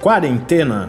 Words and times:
Quarentena. 0.00 0.88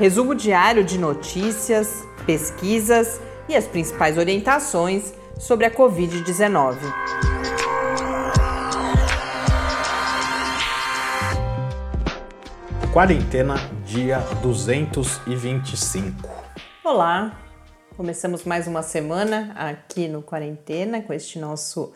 Resumo 0.00 0.34
diário 0.34 0.82
de 0.82 0.98
notícias, 0.98 2.04
pesquisas 2.26 3.20
e 3.48 3.54
as 3.54 3.68
principais 3.68 4.18
orientações 4.18 5.14
sobre 5.38 5.64
a 5.64 5.70
Covid-19. 5.70 6.76
Quarentena, 12.92 13.54
dia 13.86 14.18
225. 14.42 16.28
Olá, 16.82 17.38
começamos 17.96 18.42
mais 18.42 18.66
uma 18.66 18.82
semana 18.82 19.52
aqui 19.54 20.08
no 20.08 20.20
Quarentena 20.20 21.00
com 21.00 21.12
este 21.12 21.38
nosso 21.38 21.92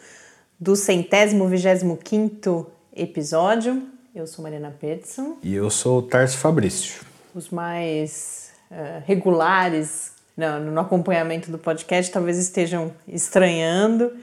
do 0.61 0.77
centésimo 0.77 1.48
vigésimo 1.48 1.96
quinto 1.96 2.69
episódio. 2.95 3.98
Eu 4.15 4.27
sou 4.27 4.43
Mariana 4.43 4.75
Peterson. 4.80 5.37
E 5.43 5.55
eu 5.55 5.69
sou 5.71 5.98
o 5.98 6.03
Tarso 6.03 6.39
Fabrício. 6.39 7.03
Os 7.35 7.51
mais 7.51 8.51
uh, 8.71 9.03
regulares 9.05 10.12
no, 10.37 10.59
no 10.61 10.80
acompanhamento 10.80 11.51
do 11.51 11.59
podcast 11.59 12.11
talvez 12.11 12.39
estejam 12.39 12.93
estranhando 13.07 14.16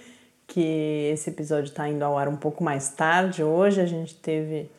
que 0.48 1.10
esse 1.14 1.30
episódio 1.30 1.70
está 1.70 1.88
indo 1.88 2.04
ao 2.04 2.18
ar 2.18 2.28
um 2.28 2.36
pouco 2.36 2.64
mais 2.64 2.90
tarde. 2.90 3.44
Hoje 3.44 3.80
a 3.80 3.86
gente 3.86 4.16
teve 4.16 4.70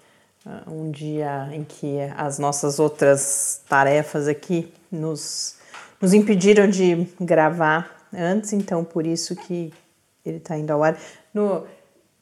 uh, 0.45 0.71
um 0.71 0.91
dia 0.91 1.51
em 1.53 1.63
que 1.63 1.99
as 2.17 2.39
nossas 2.39 2.81
outras 2.81 3.63
tarefas 3.69 4.27
aqui 4.27 4.73
nos, 4.91 5.57
nos 6.01 6.13
impediram 6.15 6.69
de 6.69 7.07
gravar 7.21 8.09
antes, 8.13 8.53
então 8.53 8.83
por 8.83 9.07
isso 9.07 9.37
que 9.37 9.73
ele 10.25 10.39
está 10.39 10.59
indo 10.59 10.73
ao 10.73 10.83
ar 10.83 10.99
no, 11.33 11.65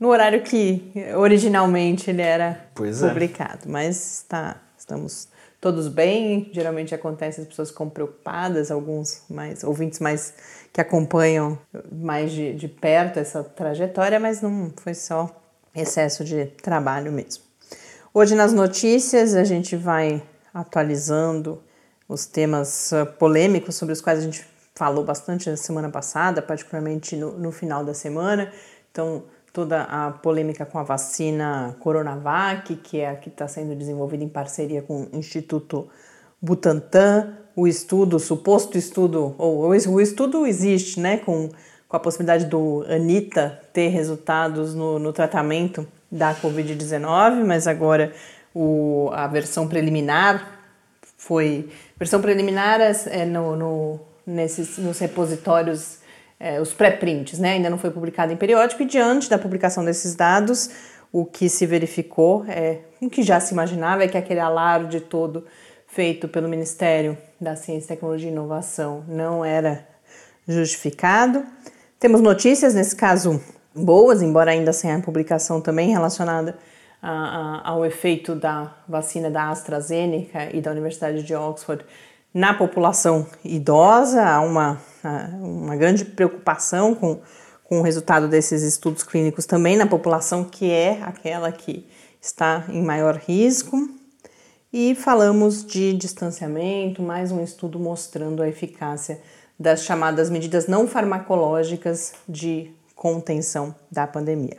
no 0.05 0.11
horário 0.11 0.43
que 0.43 0.93
originalmente 1.17 2.11
ele 2.11 2.21
era 2.21 2.69
pois 2.75 3.03
é. 3.03 3.09
publicado. 3.09 3.61
É. 3.65 3.69
Mas 3.69 4.19
está, 4.19 4.61
estamos 4.77 5.29
todos 5.59 5.89
bem. 5.89 6.51
Geralmente 6.53 6.95
acontece 6.95 7.41
as 7.41 7.47
pessoas 7.47 7.71
ficam 7.71 7.89
preocupadas, 7.89 8.71
alguns 8.71 9.23
mais 9.31 9.65
ouvintes 9.65 10.01
mais 10.01 10.35
que 10.71 10.79
acompanham 10.79 11.59
mais 11.91 12.33
de, 12.33 12.53
de 12.53 12.69
perto 12.69 13.19
essa 13.19 13.43
trajetória, 13.43 14.21
mas 14.21 14.43
não 14.43 14.71
foi 14.77 14.93
só 14.93 15.35
excesso 15.75 16.23
de 16.23 16.45
trabalho 16.63 17.11
mesmo. 17.11 17.43
Hoje 18.13 18.35
nas 18.35 18.53
notícias 18.53 19.35
a 19.35 19.43
gente 19.43 19.75
vai 19.75 20.23
atualizando 20.53 21.63
os 22.07 22.27
temas 22.27 22.93
ah, 22.93 23.07
polêmicos 23.07 23.75
sobre 23.75 23.95
os 23.95 24.03
quais 24.03 24.19
a 24.19 24.23
gente 24.23 24.47
falou 24.75 25.03
bastante 25.03 25.49
na 25.49 25.57
semana 25.57 25.89
passada, 25.89 26.43
particularmente 26.43 27.17
no, 27.17 27.39
no 27.39 27.51
final 27.51 27.83
da 27.83 27.95
semana. 27.95 28.53
Então, 28.91 29.25
toda 29.55 29.85
a 29.85 30.11
polêmica 30.11 30.67
com 30.67 30.81
a 30.81 30.83
vacina 30.83 31.77
Coronavac, 31.79 32.75
que 32.75 32.99
é 32.99 33.09
a 33.09 33.15
que 33.15 33.29
está 33.29 33.47
sendo 33.47 33.77
desenvolvida 33.77 34.25
em 34.25 34.29
parceria 34.29 34.83
com 34.83 35.05
o 35.05 35.17
Instituto 35.17 35.89
Butantan, 36.43 37.39
o 37.55 37.69
estudo, 37.69 38.17
o 38.17 38.21
suposto 38.21 38.77
estudo, 38.77 39.33
ou 39.39 39.69
o 39.69 40.01
estudo 40.01 40.45
existe, 40.45 40.99
né, 40.99 41.19
com, 41.19 41.49
com 41.89 41.97
a 41.97 42.01
possibilidade 42.01 42.47
do 42.47 42.85
Anitta 42.89 43.61
ter 43.73 43.91
resultados 43.91 44.75
no, 44.75 44.99
no 44.99 45.13
tratamento 45.13 45.87
da 46.11 46.35
Covid-19, 46.35 47.45
mas 47.45 47.69
agora 47.69 48.13
o, 48.53 49.09
a 49.13 49.29
versão 49.29 49.69
preliminar 49.69 50.59
foi. 51.17 51.71
Versão 51.97 52.21
preliminar 52.21 52.81
é 52.81 53.25
no, 53.25 53.55
no, 53.55 54.01
nesses, 54.27 54.79
nos 54.79 54.99
repositórios 54.99 56.03
é, 56.39 56.61
os 56.61 56.73
pré-prints, 56.73 57.39
né? 57.39 57.53
Ainda 57.53 57.71
não 57.71 57.79
foi 57.79 57.91
publicado 57.91 58.33
em 58.33 58.37
periódico 58.37 58.83
e 58.83 58.87
diante 58.87 59.31
da 59.31 59.39
publicação 59.39 59.85
desses 59.85 60.15
dados, 60.15 60.71
o 61.13 61.25
que 61.25 61.49
se 61.49 61.65
verificou 61.65 62.45
é 62.49 62.81
o 63.01 63.09
que 63.09 63.23
já 63.23 63.39
se 63.39 63.53
imaginava 63.53 64.03
é 64.03 64.09
que 64.09 64.19
aquele 64.19 64.41
alarde 64.41 65.01
todo 65.01 65.47
feito 65.87 66.27
pelo 66.27 66.49
Ministério 66.49 67.17
da 67.41 67.55
Ciência, 67.55 67.95
Tecnologia 67.95 68.29
e 68.29 68.33
Inovação 68.33 69.05
não 69.07 69.45
era 69.45 69.87
justificado. 70.47 71.45
Temos 72.01 72.21
notícias, 72.21 72.75
nesse 72.75 72.97
caso, 72.97 73.41
boas, 73.75 74.23
embora 74.23 74.51
ainda 74.51 74.73
sem 74.73 74.91
a 74.91 75.01
publicação 75.01 75.61
também 75.61 75.91
relacionada 75.91 76.59
a, 77.01 77.11
a, 77.11 77.71
ao 77.71 77.85
efeito 77.85 78.35
da 78.35 78.75
vacina 78.89 79.31
da 79.31 79.51
AstraZeneca 79.51 80.49
e 80.53 80.61
da 80.61 80.71
Universidade 80.71 81.23
de 81.23 81.35
Oxford 81.35 81.85
na 82.35 82.53
população 82.53 83.27
idosa. 83.45 84.23
Há 84.23 84.41
uma 84.41 84.81
uma 85.41 85.77
grande 85.77 86.05
preocupação 86.05 86.95
com, 86.95 87.21
com 87.65 87.81
o 87.81 87.83
resultado 87.83 88.29
desses 88.29 88.63
estudos 88.63 89.03
clínicos 89.03 89.47
também 89.47 89.77
na 89.77 89.87
população 89.87 90.45
que 90.45 90.71
é 90.71 91.03
aquela 91.03 91.53
que 91.53 91.87
está 92.21 92.65
em 92.69 92.83
maior 92.83 93.17
risco. 93.17 93.89
E 94.73 94.95
falamos 94.95 95.65
de 95.65 95.93
distanciamento, 95.93 97.01
mais 97.01 97.31
um 97.31 97.43
estudo 97.43 97.79
mostrando 97.79 98.43
a 98.43 98.49
eficácia 98.49 99.21
das 99.59 99.85
chamadas 99.85 100.29
medidas 100.31 100.67
não 100.67 100.89
farmacológicas 100.89 102.15
de 102.29 102.73
contenção 102.97 103.73
da 103.91 104.05
pandemia. 104.05 104.57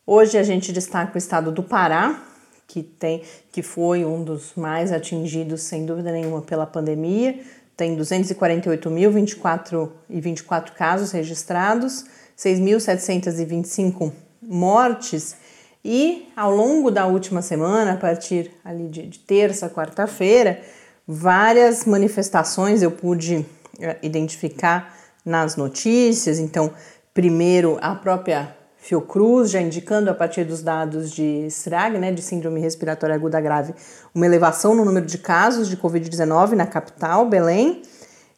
Hoje 0.07 0.37
a 0.37 0.43
gente 0.43 0.71
destaca 0.71 1.15
o 1.15 1.17
estado 1.17 1.51
do 1.51 1.63
Pará, 1.63 2.23
que 2.67 2.83
tem 2.83 3.23
que 3.51 3.61
foi 3.61 4.05
um 4.05 4.23
dos 4.23 4.53
mais 4.55 4.91
atingidos 4.91 5.61
sem 5.61 5.85
dúvida 5.85 6.11
nenhuma 6.11 6.41
pela 6.41 6.65
pandemia, 6.65 7.39
tem 7.75 7.97
248.024 7.97 9.89
e 10.09 10.21
24 10.21 10.73
casos 10.73 11.11
registrados, 11.11 12.05
6.725 12.37 14.11
mortes 14.41 15.35
e 15.83 16.27
ao 16.35 16.49
longo 16.55 16.89
da 16.89 17.05
última 17.05 17.41
semana, 17.41 17.93
a 17.93 17.97
partir 17.97 18.51
ali 18.63 18.87
de, 18.87 19.05
de 19.07 19.19
terça, 19.19 19.69
quarta-feira, 19.69 20.61
várias 21.07 21.85
manifestações 21.85 22.81
eu 22.81 22.89
pude 22.89 23.45
eh, 23.79 23.97
identificar 24.01 24.97
nas 25.23 25.55
notícias. 25.55 26.39
Então, 26.39 26.73
primeiro 27.13 27.77
a 27.81 27.93
própria 27.93 28.55
Fiocruz, 28.85 29.49
já 29.49 29.59
indicando 29.59 30.11
a 30.11 30.13
partir 30.13 30.43
dos 30.43 30.61
dados 30.61 31.09
de 31.09 31.47
SRAG, 31.49 31.97
né, 31.97 32.11
de 32.11 32.21
Síndrome 32.21 32.61
Respiratória 32.61 33.15
Aguda 33.15 33.41
Grave, 33.41 33.73
uma 34.13 34.27
elevação 34.27 34.75
no 34.75 34.85
número 34.85 35.07
de 35.07 35.17
casos 35.17 35.67
de 35.67 35.75
Covid-19 35.75 36.51
na 36.51 36.67
capital, 36.67 37.27
Belém, 37.27 37.81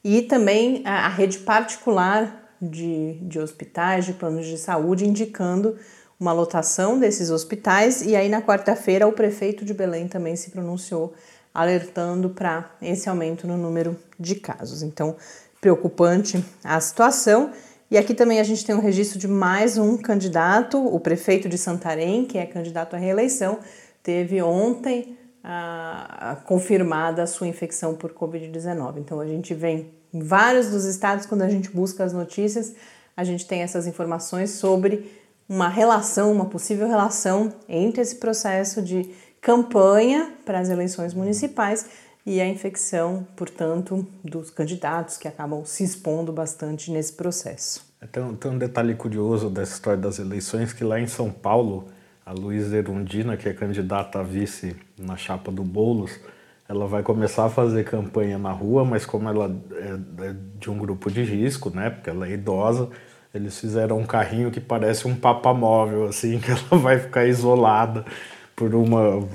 e 0.02 0.22
também 0.22 0.84
a, 0.86 1.08
a 1.08 1.10
rede 1.10 1.40
particular 1.40 2.50
de, 2.62 3.16
de 3.24 3.42
hospitais, 3.42 4.06
de 4.06 4.14
planos 4.14 4.46
de 4.46 4.58
saúde, 4.58 5.06
indicando 5.06 5.76
uma 6.18 6.32
lotação 6.32 6.98
desses 6.98 7.30
hospitais. 7.30 8.02
E 8.02 8.16
aí, 8.16 8.30
na 8.30 8.42
quarta-feira, 8.42 9.06
o 9.06 9.12
prefeito 9.12 9.66
de 9.66 9.74
Belém 9.74 10.08
também 10.08 10.38
se 10.38 10.50
pronunciou, 10.50 11.14
alertando 11.54 12.30
para 12.30 12.72
esse 12.82 13.10
aumento 13.10 13.46
no 13.46 13.58
número 13.58 13.98
de 14.18 14.36
casos. 14.36 14.82
Então, 14.82 15.18
preocupante 15.60 16.42
a 16.64 16.80
situação. 16.80 17.52
E 17.90 17.98
aqui 17.98 18.14
também 18.14 18.42
a 18.42 18.44
gente 18.44 18.66
tem 18.66 18.76
um 18.76 18.82
registro 18.82 19.18
de 19.18 19.30
mais 19.30 19.78
um 19.78 19.96
candidato, 19.96 20.78
o 20.78 21.00
prefeito 21.00 21.48
de 21.48 21.58
Santarém, 21.58 22.26
que 22.26 22.38
é 22.38 22.46
candidato 22.46 22.98
à 22.98 23.00
reeleição, 23.00 23.60
teve 24.04 24.42
ontem 24.42 25.18
a, 25.42 26.32
a 26.32 26.36
confirmada 26.36 27.24
a 27.24 27.28
sua 27.28 27.48
infecção 27.48 27.96
por 27.96 28.12
Covid-19. 28.12 28.98
Então 28.98 29.22
a 29.22 29.26
gente 29.26 29.54
vem 29.54 29.90
em 30.14 30.20
vários 30.20 30.68
dos 30.68 30.84
estados, 30.84 31.26
quando 31.26 31.44
a 31.44 31.50
gente 31.50 31.72
busca 31.72 32.04
as 32.04 32.12
notícias, 32.12 32.76
a 33.16 33.24
gente 33.24 33.48
tem 33.48 33.62
essas 33.62 33.88
informações 33.88 34.52
sobre 34.52 35.10
uma 35.48 35.70
relação, 35.70 36.34
uma 36.34 36.46
possível 36.46 36.90
relação 36.90 37.54
entre 37.70 38.02
esse 38.02 38.18
processo 38.18 38.82
de 38.82 39.10
campanha 39.40 40.34
para 40.44 40.60
as 40.60 40.70
eleições 40.70 41.14
municipais 41.14 41.86
e 42.28 42.42
a 42.42 42.46
infecção, 42.46 43.26
portanto, 43.38 44.06
dos 44.22 44.50
candidatos 44.50 45.16
que 45.16 45.30
acabam 45.30 45.64
se 45.64 45.86
expondo 45.86 46.34
bastante 46.34 46.92
nesse 46.92 47.14
processo. 47.14 47.86
Tem, 48.12 48.36
tem 48.36 48.52
um 48.52 48.58
detalhe 48.58 48.94
curioso 48.96 49.50
dessa 49.50 49.76
história 49.76 49.98
das 49.98 50.20
eleições 50.20 50.74
que 50.74 50.84
lá 50.84 51.00
em 51.00 51.08
São 51.08 51.32
Paulo, 51.32 51.88
a 52.26 52.34
Luísa 52.34 52.76
Erundina, 52.76 53.38
que 53.38 53.48
é 53.48 53.54
candidata 53.54 54.20
a 54.20 54.24
vice 54.24 54.76
na 55.00 55.16
chapa 55.16 55.54
do 55.54 55.64
Boulos, 55.64 56.20
ela 56.68 56.86
vai 56.86 57.02
começar 57.02 57.46
a 57.46 57.50
fazer 57.50 57.86
campanha 57.86 58.38
na 58.38 58.52
rua, 58.52 58.84
mas 58.84 59.06
como 59.06 59.30
ela 59.30 59.50
é, 59.72 60.28
é 60.28 60.36
de 60.60 60.70
um 60.70 60.78
grupo 60.78 61.10
de 61.10 61.24
risco, 61.24 61.70
né, 61.70 61.90
porque 61.90 62.10
ela 62.10 62.28
é 62.28 62.34
idosa, 62.34 62.90
eles 63.34 63.58
fizeram 63.58 64.00
um 64.00 64.06
carrinho 64.06 64.52
que 64.52 64.60
parece 64.60 65.08
um 65.08 65.16
papamóvel, 65.16 66.06
assim, 66.08 66.40
que 66.44 66.52
ela 66.52 66.82
vai 66.82 67.00
ficar 67.00 67.26
isolada 67.26 68.06
por 68.54 68.76
uma 68.76 69.26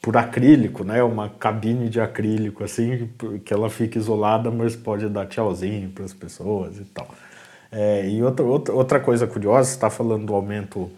por 0.00 0.16
acrílico, 0.16 0.82
né? 0.82 1.02
Uma 1.02 1.28
cabine 1.28 1.88
de 1.88 2.00
acrílico, 2.00 2.64
assim, 2.64 3.10
que 3.44 3.52
ela 3.52 3.68
fica 3.68 3.98
isolada, 3.98 4.50
mas 4.50 4.74
pode 4.74 5.08
dar 5.08 5.26
tchauzinho 5.26 5.90
para 5.90 6.04
as 6.04 6.14
pessoas 6.14 6.78
e 6.78 6.84
tal. 6.84 7.08
É, 7.70 8.08
e 8.08 8.22
outra, 8.22 8.44
outra, 8.44 8.74
outra 8.74 9.00
coisa 9.00 9.26
curiosa, 9.26 9.68
você 9.68 9.74
está 9.74 9.90
falando 9.90 10.26
do 10.26 10.34
aumento 10.34 10.90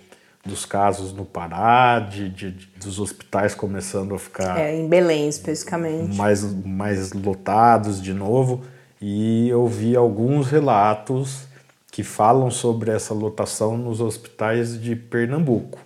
dos 0.45 0.65
casos 0.65 1.13
no 1.13 1.25
Pará, 1.25 2.01
de, 2.01 2.29
de, 2.29 2.51
dos 2.77 2.99
hospitais 2.99 3.55
começando 3.55 4.15
a 4.15 4.19
ficar. 4.19 4.59
É, 4.59 4.75
em 4.75 4.89
Belém 4.89 5.29
especificamente. 5.29 6.17
Mais, 6.17 6.43
mais 6.65 7.13
lotados 7.13 8.01
de 8.01 8.13
novo. 8.13 8.63
E 9.01 9.49
eu 9.49 9.67
vi 9.67 9.97
alguns 9.97 10.49
relatos 10.49 11.45
que 11.91 12.03
falam 12.03 12.51
sobre 12.51 12.91
essa 12.91 13.13
lotação 13.13 13.77
nos 13.77 14.01
hospitais 14.01 14.81
de 14.81 14.97
Pernambuco. 14.97 15.79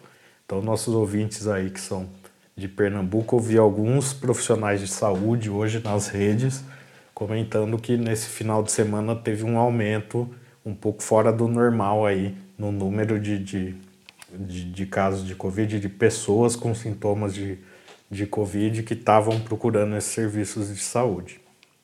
Então, 0.44 0.62
nossos 0.62 0.94
ouvintes 0.94 1.48
aí 1.48 1.70
que 1.70 1.80
são 1.80 2.06
de 2.58 2.68
Pernambuco, 2.68 3.36
eu 3.36 3.40
vi 3.40 3.58
alguns 3.58 4.14
profissionais 4.14 4.80
de 4.80 4.88
saúde 4.88 5.50
hoje 5.50 5.78
nas 5.84 6.08
redes 6.08 6.64
comentando 7.12 7.76
que 7.76 7.98
nesse 7.98 8.28
final 8.30 8.62
de 8.62 8.72
semana 8.72 9.14
teve 9.14 9.44
um 9.44 9.58
aumento 9.58 10.26
um 10.64 10.74
pouco 10.74 11.02
fora 11.02 11.30
do 11.30 11.48
normal 11.48 12.06
aí 12.06 12.34
no 12.58 12.72
número 12.72 13.20
de, 13.20 13.38
de, 13.38 13.74
de, 14.32 14.72
de 14.72 14.86
casos 14.86 15.26
de 15.26 15.34
Covid, 15.34 15.78
de 15.78 15.88
pessoas 15.90 16.56
com 16.56 16.74
sintomas 16.74 17.34
de, 17.34 17.58
de 18.10 18.24
Covid 18.24 18.84
que 18.84 18.94
estavam 18.94 19.38
procurando 19.38 19.94
esses 19.94 20.12
serviços 20.12 20.74
de 20.74 20.80
saúde. 20.80 21.38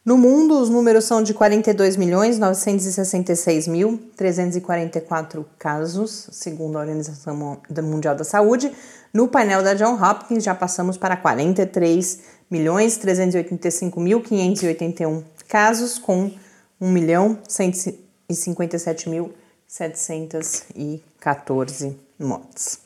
No 0.05 0.19
mundo, 0.19 0.61
os 0.61 0.69
números 0.69 1.05
são 1.05 1.23
de 1.23 1.33
42 1.33 1.97
milhões 1.97 2.37
966 2.37 3.69
mil 3.69 4.01
344 4.17 5.47
casos, 5.57 6.27
segundo 6.33 6.77
a 6.77 6.81
Organização 6.81 7.61
Mundial 7.85 8.17
da 8.17 8.25
Saúde. 8.25 8.73
No 9.15 9.29
painel 9.29 9.63
da 9.63 9.75
John 9.75 9.95
Hopkins, 9.95 10.43
já 10.43 10.57
passamos 10.57 10.97
para 10.97 11.17
43 11.17 12.19
milhões 12.51 12.97
385 12.97 14.01
mil 14.01 14.21
581 14.21 15.23
casos, 15.47 16.01
com 16.01 16.33
1 16.81 16.91
milhão 16.91 17.39
157 17.47 19.09
mil 19.09 19.33
714 19.69 21.97
mortes. 22.19 22.82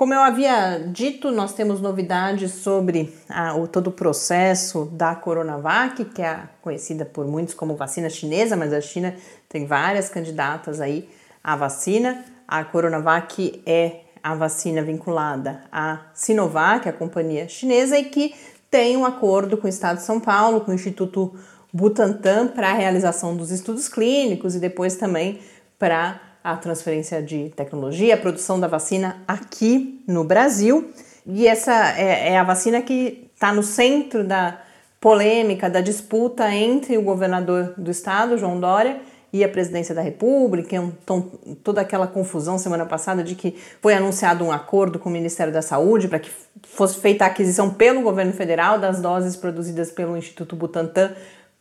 Como 0.00 0.14
eu 0.14 0.20
havia 0.20 0.78
dito, 0.90 1.30
nós 1.30 1.52
temos 1.52 1.78
novidades 1.78 2.52
sobre 2.52 3.14
a, 3.28 3.54
o, 3.54 3.68
todo 3.68 3.88
o 3.88 3.92
processo 3.92 4.86
da 4.86 5.14
Coronavac, 5.14 6.06
que 6.06 6.22
é 6.22 6.40
conhecida 6.62 7.04
por 7.04 7.26
muitos 7.26 7.52
como 7.52 7.76
vacina 7.76 8.08
chinesa, 8.08 8.56
mas 8.56 8.72
a 8.72 8.80
China 8.80 9.14
tem 9.46 9.66
várias 9.66 10.08
candidatas 10.08 10.80
aí 10.80 11.06
à 11.44 11.54
vacina. 11.54 12.24
A 12.48 12.64
Coronavac 12.64 13.62
é 13.66 14.00
a 14.22 14.34
vacina 14.34 14.80
vinculada 14.80 15.64
à 15.70 16.06
Sinovac, 16.14 16.88
a 16.88 16.94
companhia 16.94 17.46
chinesa, 17.46 17.98
e 17.98 18.04
que 18.04 18.34
tem 18.70 18.96
um 18.96 19.04
acordo 19.04 19.58
com 19.58 19.66
o 19.66 19.68
Estado 19.68 19.98
de 19.98 20.04
São 20.04 20.18
Paulo, 20.18 20.62
com 20.62 20.70
o 20.70 20.74
Instituto 20.74 21.34
Butantan, 21.70 22.46
para 22.46 22.70
a 22.70 22.72
realização 22.72 23.36
dos 23.36 23.50
estudos 23.50 23.86
clínicos 23.86 24.54
e 24.54 24.58
depois 24.58 24.96
também 24.96 25.40
para 25.78 26.29
a 26.42 26.56
transferência 26.56 27.22
de 27.22 27.50
tecnologia, 27.50 28.14
a 28.14 28.18
produção 28.18 28.58
da 28.58 28.66
vacina 28.66 29.22
aqui 29.26 30.02
no 30.06 30.24
Brasil. 30.24 30.90
E 31.26 31.46
essa 31.46 31.98
é, 31.98 32.32
é 32.32 32.38
a 32.38 32.44
vacina 32.44 32.80
que 32.80 33.30
está 33.34 33.52
no 33.52 33.62
centro 33.62 34.24
da 34.24 34.60
polêmica, 35.00 35.70
da 35.70 35.80
disputa 35.80 36.52
entre 36.54 36.98
o 36.98 37.02
governador 37.02 37.74
do 37.76 37.90
estado, 37.90 38.36
João 38.36 38.60
Dória, 38.60 39.00
e 39.32 39.44
a 39.44 39.48
presidência 39.48 39.94
da 39.94 40.02
República, 40.02 40.74
então, 40.74 41.20
toda 41.62 41.80
aquela 41.80 42.06
confusão 42.06 42.58
semana 42.58 42.84
passada 42.84 43.22
de 43.22 43.36
que 43.36 43.56
foi 43.80 43.94
anunciado 43.94 44.44
um 44.44 44.50
acordo 44.50 44.98
com 44.98 45.08
o 45.08 45.12
Ministério 45.12 45.52
da 45.52 45.62
Saúde 45.62 46.08
para 46.08 46.18
que 46.18 46.30
fosse 46.64 46.98
feita 46.98 47.24
a 47.24 47.28
aquisição 47.28 47.70
pelo 47.70 48.02
governo 48.02 48.32
federal 48.32 48.78
das 48.78 49.00
doses 49.00 49.36
produzidas 49.36 49.92
pelo 49.92 50.16
Instituto 50.16 50.56
Butantan 50.56 51.12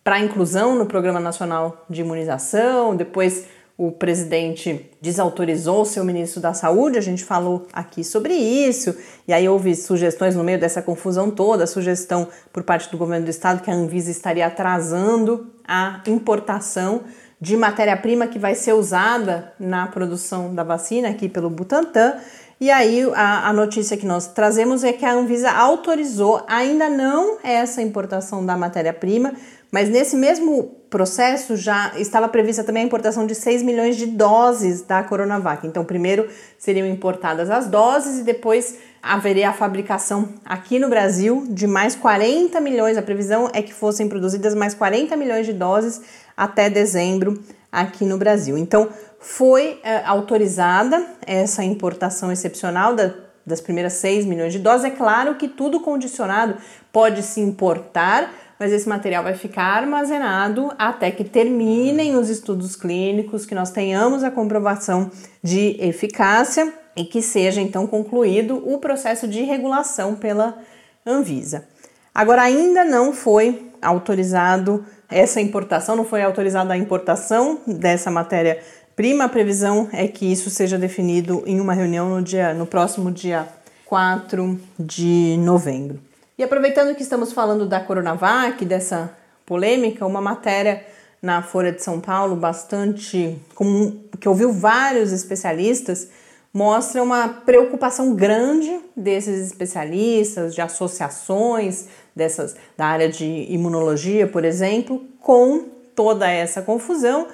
para 0.03 0.19
inclusão 0.19 0.75
no 0.75 0.87
Programa 0.87 1.19
Nacional 1.19 1.85
de 1.87 2.01
Imunização, 2.01 2.95
depois 2.95 3.45
o 3.79 3.93
presidente 3.93 4.91
desautorizou 5.01 5.83
o 5.83 5.85
seu 5.85 6.03
ministro 6.03 6.41
da 6.41 6.53
Saúde, 6.53 6.97
a 6.97 7.01
gente 7.01 7.23
falou 7.23 7.65
aqui 7.71 8.03
sobre 8.03 8.33
isso, 8.33 8.93
e 9.25 9.31
aí 9.31 9.47
houve 9.47 9.73
sugestões 9.73 10.35
no 10.35 10.43
meio 10.43 10.59
dessa 10.59 10.81
confusão 10.81 11.31
toda, 11.31 11.65
sugestão 11.65 12.27
por 12.51 12.63
parte 12.63 12.91
do 12.91 12.97
governo 12.97 13.23
do 13.23 13.29
estado 13.29 13.63
que 13.63 13.71
a 13.71 13.73
Anvisa 13.73 14.11
estaria 14.11 14.45
atrasando 14.45 15.47
a 15.65 16.01
importação 16.07 17.03
de 17.39 17.55
matéria-prima 17.55 18.27
que 18.27 18.37
vai 18.37 18.53
ser 18.53 18.73
usada 18.73 19.53
na 19.57 19.87
produção 19.87 20.53
da 20.53 20.65
vacina 20.65 21.07
aqui 21.07 21.29
pelo 21.29 21.49
Butantan. 21.49 22.15
E 22.59 22.69
aí 22.69 23.09
a, 23.15 23.47
a, 23.47 23.53
notícia 23.53 23.95
que 23.95 24.05
nós 24.05 24.27
trazemos 24.27 24.83
é 24.83 24.91
que 24.91 25.05
a 25.05 25.13
Anvisa 25.13 25.51
autorizou 25.51 26.43
ainda 26.49 26.89
não 26.89 27.37
essa 27.41 27.81
importação 27.81 28.45
da 28.45 28.57
matéria-prima, 28.57 29.31
mas 29.71 29.87
nesse 29.87 30.17
mesmo 30.17 30.78
processo 30.89 31.55
já 31.55 31.93
estava 31.97 32.27
prevista 32.27 32.63
também 32.63 32.83
a 32.83 32.85
importação 32.85 33.25
de 33.25 33.35
6 33.35 33.61
milhões 33.63 33.95
de 33.95 34.07
doses 34.07 34.81
da 34.81 35.03
Coronavac. 35.03 35.65
Então, 35.65 35.85
primeiro 35.85 36.27
seriam 36.57 36.87
importadas 36.87 37.49
as 37.49 37.67
doses 37.67 38.19
e 38.19 38.23
depois 38.23 38.77
haveria 39.01 39.49
a 39.49 39.53
fabricação 39.53 40.29
aqui 40.43 40.79
no 40.79 40.89
Brasil 40.89 41.45
de 41.49 41.67
mais 41.67 41.95
40 41.95 42.59
milhões. 42.59 42.97
A 42.97 43.01
previsão 43.01 43.49
é 43.53 43.61
que 43.61 43.73
fossem 43.73 44.09
produzidas 44.09 44.55
mais 44.55 44.73
40 44.73 45.15
milhões 45.15 45.45
de 45.45 45.53
doses 45.53 46.01
até 46.35 46.69
dezembro 46.69 47.39
aqui 47.71 48.03
no 48.03 48.17
Brasil. 48.17 48.57
Então, 48.57 48.89
foi 49.19 49.79
é, 49.83 50.03
autorizada 50.05 51.05
essa 51.25 51.63
importação 51.63 52.31
excepcional 52.31 52.95
da, 52.95 53.13
das 53.45 53.61
primeiras 53.61 53.93
6 53.93 54.25
milhões 54.25 54.53
de 54.53 54.59
doses. 54.59 54.85
É 54.85 54.89
claro 54.89 55.35
que 55.35 55.47
tudo 55.47 55.81
condicionado 55.81 56.55
pode 56.91 57.21
se 57.21 57.39
importar 57.39 58.31
mas 58.59 58.73
esse 58.73 58.89
material 58.89 59.23
vai 59.23 59.33
ficar 59.33 59.81
armazenado 59.81 60.69
até 60.77 61.09
que 61.09 61.23
terminem 61.23 62.17
os 62.17 62.29
estudos 62.29 62.75
clínicos, 62.75 63.45
que 63.45 63.55
nós 63.55 63.71
tenhamos 63.71 64.21
a 64.23 64.29
comprovação 64.29 65.09
de 65.41 65.77
eficácia 65.79 66.73
e 66.95 67.05
que 67.05 67.21
seja 67.21 67.61
então 67.61 67.87
concluído 67.87 68.61
o 68.69 68.77
processo 68.77 69.27
de 69.27 69.43
regulação 69.43 70.15
pela 70.15 70.57
Anvisa. 71.05 71.65
Agora, 72.13 72.41
ainda 72.41 72.83
não 72.83 73.13
foi 73.13 73.71
autorizado 73.81 74.85
essa 75.09 75.39
importação, 75.39 75.95
não 75.95 76.03
foi 76.03 76.21
autorizada 76.21 76.73
a 76.73 76.77
importação 76.77 77.61
dessa 77.65 78.11
matéria-prima. 78.11 79.23
A 79.23 79.29
previsão 79.29 79.87
é 79.93 80.05
que 80.07 80.29
isso 80.29 80.49
seja 80.49 80.77
definido 80.77 81.43
em 81.45 81.61
uma 81.61 81.73
reunião 81.73 82.09
no, 82.09 82.21
dia, 82.21 82.53
no 82.53 82.65
próximo 82.65 83.09
dia 83.09 83.47
4 83.85 84.59
de 84.77 85.37
novembro. 85.39 86.08
E 86.39 86.43
aproveitando 86.43 86.95
que 86.95 87.03
estamos 87.03 87.33
falando 87.33 87.65
da 87.65 87.81
Coronavac, 87.81 88.63
dessa 88.63 89.13
polêmica, 89.45 90.05
uma 90.05 90.21
matéria 90.21 90.85
na 91.21 91.41
Folha 91.41 91.69
de 91.69 91.83
São 91.83 91.99
Paulo 91.99 92.33
bastante 92.33 93.37
comum, 93.53 94.05
que 94.17 94.29
ouviu 94.29 94.53
vários 94.53 95.11
especialistas, 95.11 96.07
mostra 96.53 97.03
uma 97.03 97.27
preocupação 97.27 98.15
grande 98.15 98.79
desses 98.95 99.47
especialistas, 99.47 100.55
de 100.55 100.61
associações 100.61 101.89
dessas 102.15 102.55
da 102.77 102.85
área 102.85 103.09
de 103.09 103.25
imunologia, 103.49 104.25
por 104.25 104.45
exemplo, 104.45 105.05
com 105.19 105.65
toda 105.93 106.31
essa 106.31 106.61
confusão, 106.61 107.27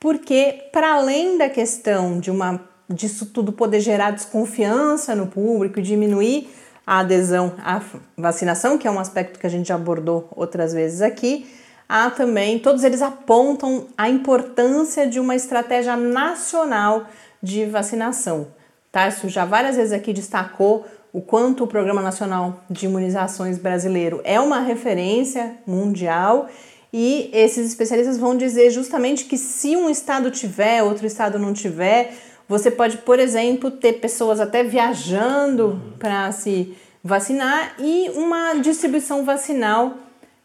porque 0.00 0.64
para 0.72 0.94
além 0.94 1.38
da 1.38 1.48
questão 1.48 2.18
de 2.18 2.28
uma 2.28 2.60
disso 2.90 3.26
tudo 3.26 3.52
poder 3.52 3.78
gerar 3.78 4.10
desconfiança 4.10 5.14
no 5.14 5.28
público, 5.28 5.80
diminuir 5.80 6.48
a 6.88 7.00
adesão 7.00 7.52
à 7.62 7.82
vacinação, 8.16 8.78
que 8.78 8.88
é 8.88 8.90
um 8.90 8.98
aspecto 8.98 9.38
que 9.38 9.46
a 9.46 9.50
gente 9.50 9.68
já 9.68 9.74
abordou 9.74 10.26
outras 10.34 10.72
vezes 10.72 11.02
aqui, 11.02 11.46
há 11.86 12.08
também, 12.08 12.58
todos 12.58 12.82
eles 12.82 13.02
apontam 13.02 13.88
a 13.94 14.08
importância 14.08 15.06
de 15.06 15.20
uma 15.20 15.36
estratégia 15.36 15.94
nacional 15.96 17.04
de 17.42 17.66
vacinação. 17.66 18.46
Tarso 18.90 19.28
já 19.28 19.44
várias 19.44 19.76
vezes 19.76 19.92
aqui 19.92 20.14
destacou 20.14 20.86
o 21.12 21.20
quanto 21.20 21.64
o 21.64 21.66
Programa 21.66 22.00
Nacional 22.00 22.64
de 22.70 22.86
Imunizações 22.86 23.58
brasileiro 23.58 24.22
é 24.24 24.40
uma 24.40 24.60
referência 24.60 25.56
mundial 25.66 26.48
e 26.90 27.28
esses 27.34 27.68
especialistas 27.68 28.16
vão 28.16 28.34
dizer 28.34 28.70
justamente 28.70 29.26
que 29.26 29.36
se 29.36 29.76
um 29.76 29.90
estado 29.90 30.30
tiver, 30.30 30.82
outro 30.82 31.06
estado 31.06 31.38
não 31.38 31.52
tiver, 31.52 32.14
você 32.48 32.70
pode, 32.70 32.98
por 32.98 33.18
exemplo, 33.18 33.70
ter 33.70 33.94
pessoas 33.94 34.40
até 34.40 34.64
viajando 34.64 35.66
uhum. 35.66 35.92
para 35.98 36.32
se 36.32 36.74
vacinar 37.04 37.74
e 37.78 38.10
uma 38.14 38.54
distribuição 38.54 39.24
vacinal 39.24 39.94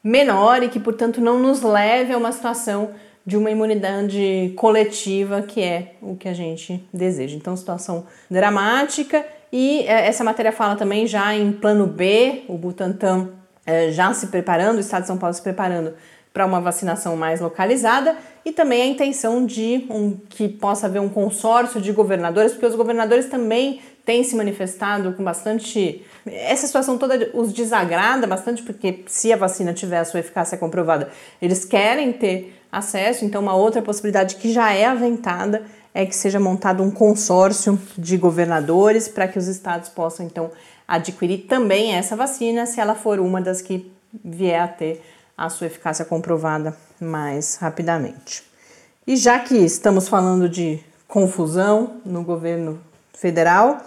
menor 0.03 0.61
e 0.61 0.69
que, 0.69 0.79
portanto, 0.79 1.21
não 1.21 1.39
nos 1.39 1.61
leve 1.61 2.13
a 2.13 2.17
uma 2.17 2.31
situação 2.31 2.91
de 3.25 3.37
uma 3.37 3.49
imunidade 3.49 4.53
coletiva, 4.57 5.41
que 5.41 5.61
é 5.61 5.93
o 6.01 6.15
que 6.15 6.27
a 6.27 6.33
gente 6.33 6.85
deseja. 6.93 7.37
Então, 7.37 7.55
situação 7.55 8.05
dramática. 8.29 9.25
E 9.51 9.79
é, 9.81 10.07
essa 10.07 10.23
matéria 10.23 10.51
fala 10.51 10.75
também 10.75 11.07
já 11.07 11.33
em 11.33 11.53
plano 11.53 11.87
B, 11.87 12.43
o 12.49 12.57
Butantan 12.57 13.29
é, 13.65 13.91
já 13.91 14.13
se 14.13 14.27
preparando, 14.27 14.77
o 14.77 14.81
Estado 14.81 15.03
de 15.03 15.07
São 15.07 15.17
Paulo 15.17 15.33
se 15.33 15.41
preparando 15.41 15.93
para 16.33 16.45
uma 16.45 16.59
vacinação 16.59 17.15
mais 17.15 17.39
localizada 17.39 18.17
e 18.43 18.51
também 18.51 18.81
a 18.81 18.85
intenção 18.87 19.45
de 19.45 19.85
um, 19.89 20.17
que 20.29 20.49
possa 20.49 20.87
haver 20.87 20.99
um 20.99 21.07
consórcio 21.07 21.79
de 21.79 21.91
governadores, 21.91 22.51
porque 22.51 22.65
os 22.65 22.75
governadores 22.75 23.27
também 23.27 23.79
tem 24.03 24.23
se 24.23 24.35
manifestado 24.35 25.13
com 25.13 25.23
bastante. 25.23 26.03
Essa 26.25 26.67
situação 26.67 26.97
toda 26.97 27.29
os 27.33 27.53
desagrada 27.53 28.27
bastante, 28.27 28.63
porque 28.63 29.03
se 29.07 29.31
a 29.31 29.37
vacina 29.37 29.73
tiver 29.73 29.99
a 29.99 30.05
sua 30.05 30.19
eficácia 30.19 30.57
comprovada, 30.57 31.09
eles 31.41 31.63
querem 31.63 32.11
ter 32.11 32.59
acesso. 32.71 33.23
Então, 33.23 33.41
uma 33.41 33.55
outra 33.55 33.81
possibilidade 33.81 34.35
que 34.35 34.51
já 34.51 34.73
é 34.73 34.85
aventada 34.85 35.63
é 35.93 36.05
que 36.05 36.15
seja 36.15 36.39
montado 36.39 36.81
um 36.81 36.89
consórcio 36.89 37.79
de 37.97 38.17
governadores 38.17 39.07
para 39.07 39.27
que 39.27 39.37
os 39.37 39.47
estados 39.47 39.87
possam, 39.89 40.25
então, 40.25 40.51
adquirir 40.87 41.45
também 41.47 41.93
essa 41.93 42.15
vacina, 42.15 42.65
se 42.65 42.81
ela 42.81 42.95
for 42.95 43.19
uma 43.19 43.39
das 43.39 43.61
que 43.61 43.91
vier 44.23 44.59
a 44.59 44.67
ter 44.67 45.01
a 45.37 45.49
sua 45.49 45.67
eficácia 45.67 46.05
comprovada 46.05 46.75
mais 46.99 47.57
rapidamente. 47.57 48.43
E 49.05 49.15
já 49.15 49.39
que 49.39 49.55
estamos 49.57 50.07
falando 50.07 50.47
de 50.47 50.79
confusão 51.07 52.01
no 52.05 52.23
governo 52.23 52.79
federal, 53.13 53.81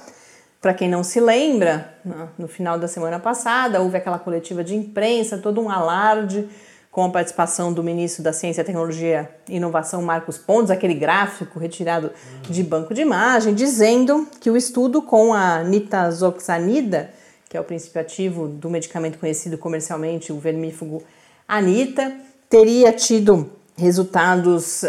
para 0.60 0.74
quem 0.74 0.88
não 0.88 1.04
se 1.04 1.20
lembra, 1.20 1.94
no 2.38 2.48
final 2.48 2.78
da 2.78 2.88
semana 2.88 3.18
passada 3.18 3.80
houve 3.80 3.96
aquela 3.96 4.18
coletiva 4.18 4.64
de 4.64 4.74
imprensa, 4.74 5.38
todo 5.38 5.60
um 5.60 5.70
alarde 5.70 6.48
com 6.90 7.04
a 7.04 7.10
participação 7.10 7.72
do 7.72 7.82
ministro 7.82 8.22
da 8.22 8.32
Ciência, 8.32 8.64
Tecnologia 8.64 9.30
e 9.48 9.56
Inovação, 9.56 10.00
Marcos 10.00 10.38
Pontes, 10.38 10.70
aquele 10.70 10.94
gráfico 10.94 11.58
retirado 11.58 12.10
de 12.48 12.62
banco 12.62 12.94
de 12.94 13.02
imagem, 13.02 13.54
dizendo 13.54 14.26
que 14.40 14.50
o 14.50 14.56
estudo 14.56 15.02
com 15.02 15.34
a 15.34 15.62
nitazoxanida, 15.62 17.10
que 17.50 17.56
é 17.56 17.60
o 17.60 17.64
princípio 17.64 18.00
ativo 18.00 18.48
do 18.48 18.70
medicamento 18.70 19.18
conhecido 19.18 19.58
comercialmente, 19.58 20.32
o 20.32 20.38
vermífugo 20.38 21.02
Anita, 21.48 22.12
teria 22.48 22.92
tido 22.92 23.50
resultados 23.76 24.82
uh, 24.82 24.86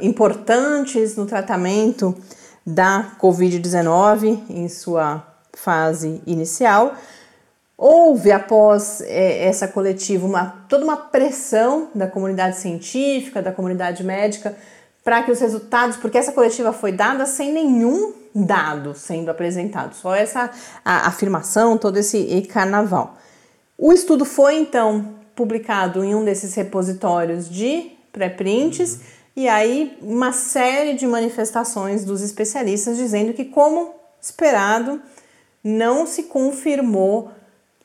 importantes 0.00 1.16
no 1.16 1.26
tratamento 1.26 2.14
da 2.66 3.12
Covid-19 3.20 4.40
em 4.50 4.68
sua 4.68 5.26
fase 5.52 6.20
inicial. 6.26 6.94
Houve, 7.78 8.32
após 8.32 9.00
é, 9.02 9.46
essa 9.46 9.68
coletiva, 9.68 10.26
uma, 10.26 10.64
toda 10.68 10.84
uma 10.84 10.96
pressão 10.96 11.88
da 11.94 12.06
comunidade 12.06 12.56
científica, 12.56 13.42
da 13.42 13.52
comunidade 13.52 14.02
médica, 14.02 14.56
para 15.04 15.22
que 15.22 15.30
os 15.30 15.40
resultados, 15.40 15.96
porque 15.96 16.18
essa 16.18 16.32
coletiva 16.32 16.72
foi 16.72 16.92
dada 16.92 17.26
sem 17.26 17.52
nenhum 17.52 18.12
dado 18.34 18.94
sendo 18.94 19.30
apresentado, 19.30 19.94
só 19.94 20.14
essa 20.14 20.50
afirmação, 20.84 21.78
todo 21.78 21.96
esse 21.96 22.42
carnaval. 22.42 23.16
O 23.78 23.92
estudo 23.92 24.24
foi 24.24 24.56
então 24.56 25.15
publicado 25.36 26.02
em 26.02 26.14
um 26.14 26.24
desses 26.24 26.54
repositórios 26.54 27.48
de 27.48 27.92
pré-prints 28.10 28.94
uhum. 28.94 29.00
e 29.36 29.48
aí 29.48 29.96
uma 30.00 30.32
série 30.32 30.94
de 30.94 31.06
manifestações 31.06 32.04
dos 32.04 32.22
especialistas 32.22 32.96
dizendo 32.96 33.34
que, 33.34 33.44
como 33.44 33.94
esperado, 34.20 35.00
não 35.62 36.06
se 36.06 36.24
confirmou 36.24 37.30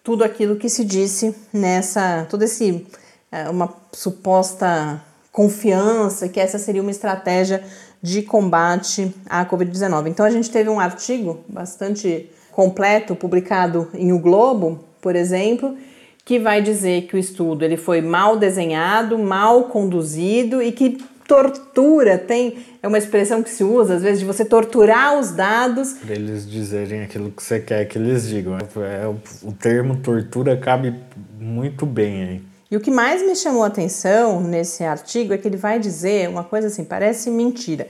tudo 0.04 0.24
aquilo 0.24 0.56
que 0.56 0.70
se 0.70 0.84
disse 0.84 1.36
nessa, 1.54 2.26
todo 2.30 2.44
esse 2.44 2.88
é, 3.32 3.50
uma 3.50 3.74
suposta 3.92 5.04
confiança 5.32 6.28
que 6.28 6.40
essa 6.40 6.58
seria 6.58 6.82
uma 6.82 6.92
estratégia 6.92 7.64
de 8.02 8.24
combate 8.24 9.14
à 9.30 9.46
Covid-19. 9.46 10.08
Então 10.08 10.26
a 10.26 10.30
gente 10.30 10.50
teve 10.50 10.70
um 10.70 10.80
artigo 10.80 11.44
bastante 11.48 12.30
completo 12.52 13.16
publicado 13.16 13.90
em 13.94 14.12
O 14.12 14.20
Globo, 14.20 14.84
por 15.00 15.16
exemplo, 15.16 15.78
que 16.24 16.40
vai 16.40 16.62
dizer 16.62 17.04
que 17.04 17.16
o 17.16 17.20
estudo 17.20 17.64
ele 17.64 17.78
foi 17.78 18.02
mal 18.02 18.38
desenhado, 18.38 19.18
mal 19.18 19.66
conduzido 19.66 20.62
e 20.62 20.72
que 20.72 20.98
tortura 21.28 22.18
tem 22.18 22.58
é 22.84 22.88
uma 22.88 22.98
expressão 22.98 23.42
que 23.42 23.50
se 23.50 23.64
usa 23.64 23.96
às 23.96 24.04
vezes 24.04 24.20
de 24.20 24.26
você 24.26 24.44
torturar 24.44 25.18
os 25.18 25.32
dados 25.32 25.94
para 25.94 26.14
eles 26.14 26.50
dizerem 26.50 27.04
aquilo 27.04 27.32
que 27.32 27.42
você 27.42 27.60
quer 27.60 27.86
que 27.86 27.98
eles 27.98 28.28
digam. 28.28 28.58
É, 28.58 29.08
o 29.44 29.52
termo 29.54 29.98
tortura 29.98 30.58
cabe 30.58 30.96
muito 31.40 31.86
bem 31.86 32.24
aí. 32.24 32.42
E 32.70 32.78
o 32.78 32.80
que 32.80 32.90
mais 32.90 33.22
me 33.22 33.36
chamou 33.36 33.64
a 33.64 33.68
atenção 33.68 34.42
nesse 34.42 34.84
artigo 34.84 35.34
é 35.34 35.38
que 35.38 35.48
ele 35.48 35.58
vai 35.58 35.78
dizer 35.78 36.30
uma 36.30 36.44
coisa 36.44 36.68
assim, 36.68 36.86
parece 36.86 37.30
mentira. 37.30 37.88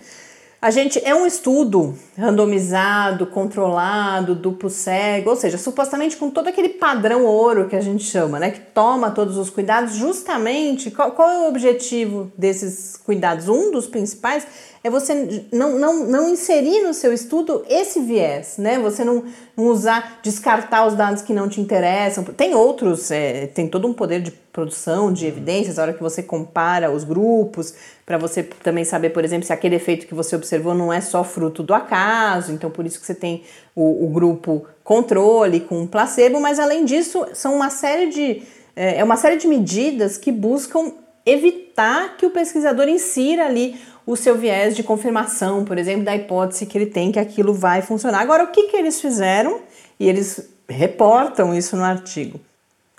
A 0.62 0.70
gente 0.70 1.04
é 1.04 1.16
um 1.16 1.26
estudo 1.26 1.98
randomizado, 2.16 3.26
controlado, 3.26 4.36
duplo 4.36 4.70
cego, 4.70 5.32
ou 5.32 5.36
seja, 5.36 5.58
supostamente 5.58 6.16
com 6.16 6.30
todo 6.30 6.50
aquele 6.50 6.70
padrão 6.70 7.26
ouro 7.26 7.68
que 7.68 7.76
a 7.76 7.82
gente 7.82 8.04
chama, 8.04 8.38
né? 8.38 8.52
Que 8.52 8.60
toma 8.60 9.10
todos 9.10 9.38
os 9.38 9.50
cuidados, 9.50 9.96
justamente. 9.96 10.92
Qual, 10.92 11.14
qual 11.14 11.32
é 11.32 11.40
o 11.40 11.48
objetivo 11.48 12.32
desses 12.38 12.96
cuidados? 12.96 13.50
Um 13.50 13.72
dos 13.72 13.88
principais 13.88 14.46
é 14.84 14.90
você 14.92 15.48
não, 15.52 15.80
não, 15.80 16.06
não 16.06 16.30
inserir 16.30 16.82
no 16.84 16.94
seu 16.94 17.12
estudo 17.12 17.66
esse 17.68 18.00
viés, 18.00 18.60
né? 18.60 18.78
Você 18.78 19.04
não, 19.04 19.24
não 19.58 19.66
usar, 19.66 20.20
descartar 20.22 20.86
os 20.86 20.94
dados 20.94 21.24
que 21.24 21.34
não 21.34 21.50
te 21.50 21.60
interessam. 21.60 22.24
Tem 22.24 22.54
outros, 22.54 23.10
é, 23.10 23.48
tem 23.48 23.68
todo 23.68 23.88
um 23.88 23.94
poder 23.94 24.22
de 24.22 24.32
produção 24.52 25.12
de 25.12 25.26
evidências, 25.26 25.80
a 25.80 25.84
hora 25.84 25.94
que 25.94 26.02
você 26.02 26.22
compara 26.22 26.92
os 26.92 27.04
grupos, 27.04 27.74
para 28.06 28.18
você 28.18 28.44
também 28.44 28.84
saber, 28.84 29.12
por 29.12 29.24
exemplo, 29.24 29.46
se 29.46 29.54
aquele 29.54 29.76
efeito 29.76 30.06
que 30.06 30.14
você 30.14 30.36
observou 30.36 30.74
não 30.74 30.92
é 30.92 31.00
só 31.00 31.24
fruto 31.24 31.64
do 31.64 31.74
acaso, 31.74 32.52
então 32.52 32.70
por 32.70 32.86
isso 32.86 33.00
que 33.00 33.06
você 33.06 33.16
tem 33.16 33.44
o, 33.76 34.06
o 34.06 34.10
grupo 34.10 34.66
controle 34.84 35.62
com 35.62 35.88
placebo, 35.88 36.40
mas 36.40 36.60
além 36.60 36.84
disso, 36.84 37.26
são 37.34 37.56
uma 37.56 37.70
série 37.70 38.10
de. 38.10 38.44
É, 38.76 39.00
é 39.00 39.04
uma 39.04 39.18
série 39.18 39.38
de 39.38 39.48
medidas 39.48 40.18
que 40.18 40.32
buscam 40.32 40.92
evitar 41.26 42.18
que 42.18 42.26
o 42.26 42.32
pesquisador 42.32 42.88
insira 42.88 43.46
ali 43.46 43.80
o 44.06 44.16
seu 44.16 44.36
viés 44.36 44.76
de 44.76 44.84
confirmação, 44.84 45.64
por 45.64 45.78
exemplo, 45.78 46.04
da 46.04 46.16
hipótese 46.16 46.66
que 46.66 46.78
ele 46.78 46.88
tem 46.88 47.12
que 47.12 47.20
aquilo 47.20 47.54
vai 47.54 47.82
funcionar. 47.82 48.20
Agora, 48.20 48.44
o 48.44 48.48
que, 48.48 48.64
que 48.64 48.76
eles 48.76 49.00
fizeram? 49.00 49.62
E 50.00 50.10
eles 50.10 50.50
reportam 50.68 51.54
isso 51.54 51.76
no 51.76 51.84
artigo. 51.84 52.40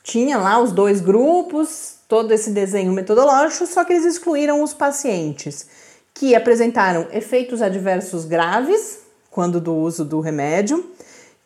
Tinha 0.02 0.36
lá 0.36 0.60
os 0.60 0.72
dois 0.72 1.00
grupos, 1.00 1.94
todo 2.08 2.32
esse 2.32 2.50
desenho 2.50 2.92
metodológico, 2.92 3.66
só 3.66 3.84
que 3.84 3.92
eles 3.92 4.04
excluíram 4.04 4.62
os 4.62 4.74
pacientes 4.74 5.66
que 6.12 6.34
apresentaram 6.34 7.06
efeitos 7.12 7.62
adversos 7.62 8.24
graves 8.24 8.98
quando 9.30 9.60
do 9.60 9.74
uso 9.74 10.04
do 10.04 10.20
remédio, 10.20 10.84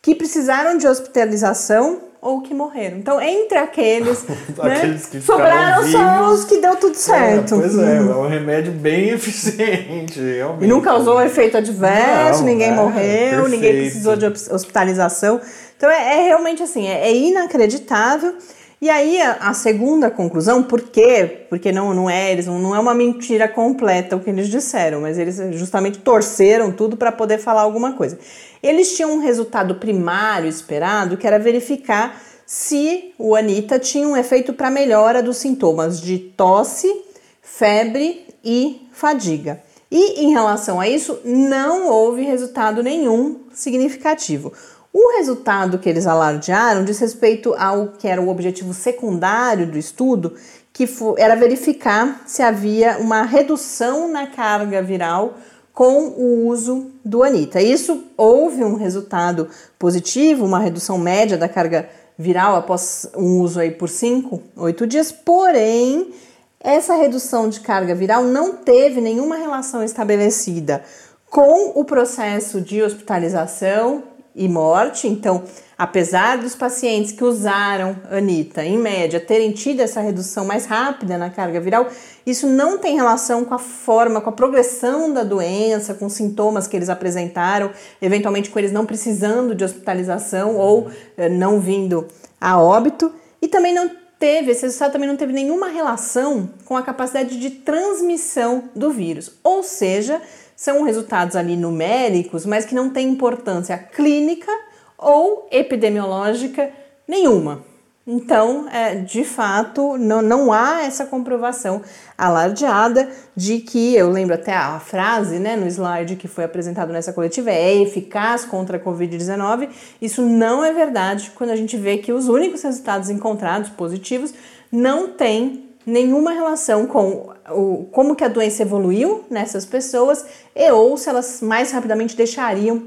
que 0.01 0.13
precisaram 0.13 0.77
de 0.77 0.87
hospitalização 0.87 2.01
ou 2.27 2.41
que 2.41 2.53
morreram. 2.53 2.97
Então, 2.97 3.21
entre 3.21 3.57
aqueles, 3.57 4.25
né, 4.61 4.99
que 5.09 5.21
sobraram 5.21 5.87
só 5.87 6.29
os 6.29 6.43
que 6.43 6.57
deu 6.59 6.75
tudo 6.75 6.91
é, 6.91 6.95
certo. 6.95 7.55
É, 7.55 7.59
pois 7.59 7.79
é, 7.79 7.97
é 7.97 8.01
um 8.01 8.27
remédio 8.27 8.73
bem 8.73 9.11
eficiente, 9.15 10.19
realmente. 10.19 10.65
E 10.65 10.67
não 10.67 10.81
causou 10.81 11.21
efeito 11.21 11.55
adverso, 11.55 12.39
não, 12.39 12.47
ninguém 12.47 12.71
é, 12.71 12.75
morreu, 12.75 13.43
perfeito. 13.43 13.47
ninguém 13.47 13.73
precisou 13.81 14.17
de 14.17 14.25
hospitalização. 14.25 15.39
Então, 15.77 15.89
é, 15.89 16.17
é 16.17 16.27
realmente 16.27 16.61
assim, 16.61 16.85
é, 16.85 17.07
é 17.07 17.15
inacreditável. 17.15 18.35
E 18.79 18.91
aí 18.91 19.19
a, 19.19 19.49
a, 19.49 19.53
segunda 19.55 20.11
conclusão, 20.11 20.61
por 20.61 20.81
quê? 20.81 21.45
Porque 21.49 21.71
não, 21.71 21.95
não 21.95 22.07
é 22.07 22.31
eles, 22.31 22.45
não, 22.45 22.59
não 22.59 22.75
é 22.75 22.79
uma 22.79 22.93
mentira 22.93 23.47
completa 23.47 24.15
o 24.15 24.19
que 24.19 24.29
eles 24.29 24.49
disseram, 24.49 25.01
mas 25.01 25.17
eles 25.17 25.37
justamente 25.53 25.97
torceram 25.97 26.71
tudo 26.71 26.95
para 26.95 27.11
poder 27.11 27.39
falar 27.39 27.61
alguma 27.61 27.93
coisa. 27.93 28.19
Eles 28.61 28.95
tinham 28.95 29.13
um 29.13 29.19
resultado 29.19 29.75
primário 29.75 30.47
esperado, 30.47 31.17
que 31.17 31.25
era 31.25 31.39
verificar 31.39 32.21
se 32.45 33.13
o 33.17 33.35
Anita 33.35 33.79
tinha 33.79 34.07
um 34.07 34.15
efeito 34.15 34.53
para 34.53 34.69
melhora 34.69 35.23
dos 35.23 35.37
sintomas 35.37 35.99
de 35.99 36.19
tosse, 36.19 37.03
febre 37.41 38.27
e 38.43 38.87
fadiga. 38.91 39.59
E 39.89 40.21
em 40.23 40.31
relação 40.31 40.79
a 40.79 40.87
isso, 40.87 41.19
não 41.25 41.87
houve 41.87 42.21
resultado 42.21 42.83
nenhum 42.83 43.41
significativo. 43.53 44.53
O 44.93 45.17
resultado 45.17 45.77
que 45.77 45.89
eles 45.89 46.07
alardearam 46.07 46.83
diz 46.83 46.99
respeito 46.99 47.53
ao 47.55 47.89
que 47.89 48.07
era 48.07 48.21
o 48.21 48.29
objetivo 48.29 48.73
secundário 48.73 49.67
do 49.67 49.77
estudo, 49.77 50.33
que 50.73 50.87
era 51.17 51.35
verificar 51.35 52.23
se 52.25 52.41
havia 52.41 52.97
uma 52.99 53.23
redução 53.23 54.07
na 54.07 54.27
carga 54.27 54.81
viral 54.81 55.35
com 55.73 56.07
o 56.07 56.47
uso 56.47 56.91
do 57.05 57.23
Anita. 57.23 57.61
Isso 57.61 58.05
houve 58.17 58.63
um 58.63 58.75
resultado 58.75 59.47
positivo, 59.77 60.45
uma 60.45 60.59
redução 60.59 60.97
média 60.97 61.37
da 61.37 61.47
carga 61.47 61.87
viral 62.17 62.55
após 62.55 63.07
um 63.15 63.41
uso 63.41 63.59
aí 63.59 63.69
por 63.69 63.89
5, 63.89 64.41
8 64.55 64.87
dias, 64.87 65.11
porém 65.11 66.11
essa 66.59 66.95
redução 66.95 67.47
de 67.47 67.59
carga 67.59 67.93
viral 67.93 68.23
não 68.23 68.55
teve 68.55 68.99
nenhuma 68.99 69.35
relação 69.35 69.83
estabelecida 69.83 70.83
com 71.29 71.79
o 71.79 71.85
processo 71.85 72.59
de 72.59 72.81
hospitalização 72.81 74.03
e 74.37 74.47
morte. 74.47 75.07
Então, 75.07 75.43
apesar 75.77 76.37
dos 76.37 76.55
pacientes 76.55 77.11
que 77.11 77.23
usaram 77.23 77.95
Anita, 78.11 78.63
em 78.63 78.77
média, 78.77 79.19
terem 79.19 79.51
tido 79.51 79.81
essa 79.81 79.99
redução 79.99 80.45
mais 80.45 80.67
rápida 80.67 81.17
na 81.17 81.29
carga 81.31 81.59
viral, 81.59 81.87
isso 82.25 82.47
não 82.47 82.77
tem 82.77 82.95
relação 82.95 83.43
com 83.43 83.55
a 83.55 83.59
forma, 83.59 84.21
com 84.21 84.29
a 84.29 84.33
progressão 84.33 85.11
da 85.11 85.23
doença, 85.23 85.95
com 85.95 86.05
os 86.05 86.13
sintomas 86.13 86.67
que 86.67 86.77
eles 86.77 86.89
apresentaram, 86.89 87.71
eventualmente 88.01 88.51
com 88.51 88.59
eles 88.59 88.71
não 88.71 88.85
precisando 88.85 89.55
de 89.55 89.63
hospitalização 89.63 90.55
ou 90.55 90.89
eh, 91.17 91.27
não 91.27 91.59
vindo 91.59 92.07
a 92.39 92.61
óbito, 92.61 93.11
e 93.41 93.47
também 93.47 93.73
não 93.73 93.89
teve, 94.19 94.51
esse 94.51 94.63
resultado 94.63 94.93
também 94.93 95.07
não 95.07 95.15
teve 95.15 95.33
nenhuma 95.33 95.67
relação 95.67 96.49
com 96.65 96.75
a 96.75 96.81
capacidade 96.81 97.39
de 97.39 97.49
transmissão 97.49 98.63
do 98.75 98.91
vírus. 98.91 99.31
Ou 99.43 99.63
seja, 99.63 100.21
são 100.57 100.81
resultados 100.81 101.35
ali 101.35 101.55
numéricos, 101.55 102.43
mas 102.43 102.65
que 102.65 102.73
não 102.73 102.89
têm 102.89 103.09
importância 103.09 103.77
clínica 103.77 104.51
ou 104.97 105.47
epidemiológica 105.51 106.71
nenhuma. 107.07 107.63
Então, 108.09 108.67
é, 108.69 108.95
de 108.95 109.23
fato, 109.23 109.97
não, 109.97 110.21
não 110.21 110.51
há 110.51 110.83
essa 110.83 111.05
comprovação 111.05 111.81
alardeada 112.17 113.07
de 113.35 113.59
que, 113.59 113.93
eu 113.95 114.09
lembro 114.09 114.33
até 114.33 114.55
a 114.55 114.79
frase 114.79 115.37
né, 115.39 115.57
no 115.57 115.67
slide 115.67 116.15
que 116.15 116.27
foi 116.27 116.45
apresentado 116.45 116.91
nessa 116.91 117.13
coletiva, 117.13 117.51
é 117.51 117.75
eficaz 117.81 118.45
contra 118.45 118.77
a 118.77 118.79
Covid-19. 118.79 119.69
Isso 120.01 120.21
não 120.21 120.63
é 120.63 120.73
verdade 120.73 121.33
quando 121.35 121.51
a 121.51 121.55
gente 121.55 121.77
vê 121.77 121.97
que 121.97 122.13
os 122.13 122.29
únicos 122.29 122.63
resultados 122.63 123.09
encontrados 123.09 123.69
positivos 123.69 124.33
não 124.71 125.09
têm 125.09 125.66
nenhuma 125.87 126.33
relação 126.33 126.85
com 126.85 127.33
o, 127.49 127.87
como 127.93 128.13
que 128.13 128.23
a 128.25 128.27
doença 128.27 128.61
evoluiu 128.61 129.23
nessas 129.29 129.65
pessoas 129.65 130.25
e 130.53 130.69
ou 130.69 130.97
se 130.97 131.07
elas 131.07 131.41
mais 131.41 131.71
rapidamente 131.71 132.15
deixariam 132.15 132.83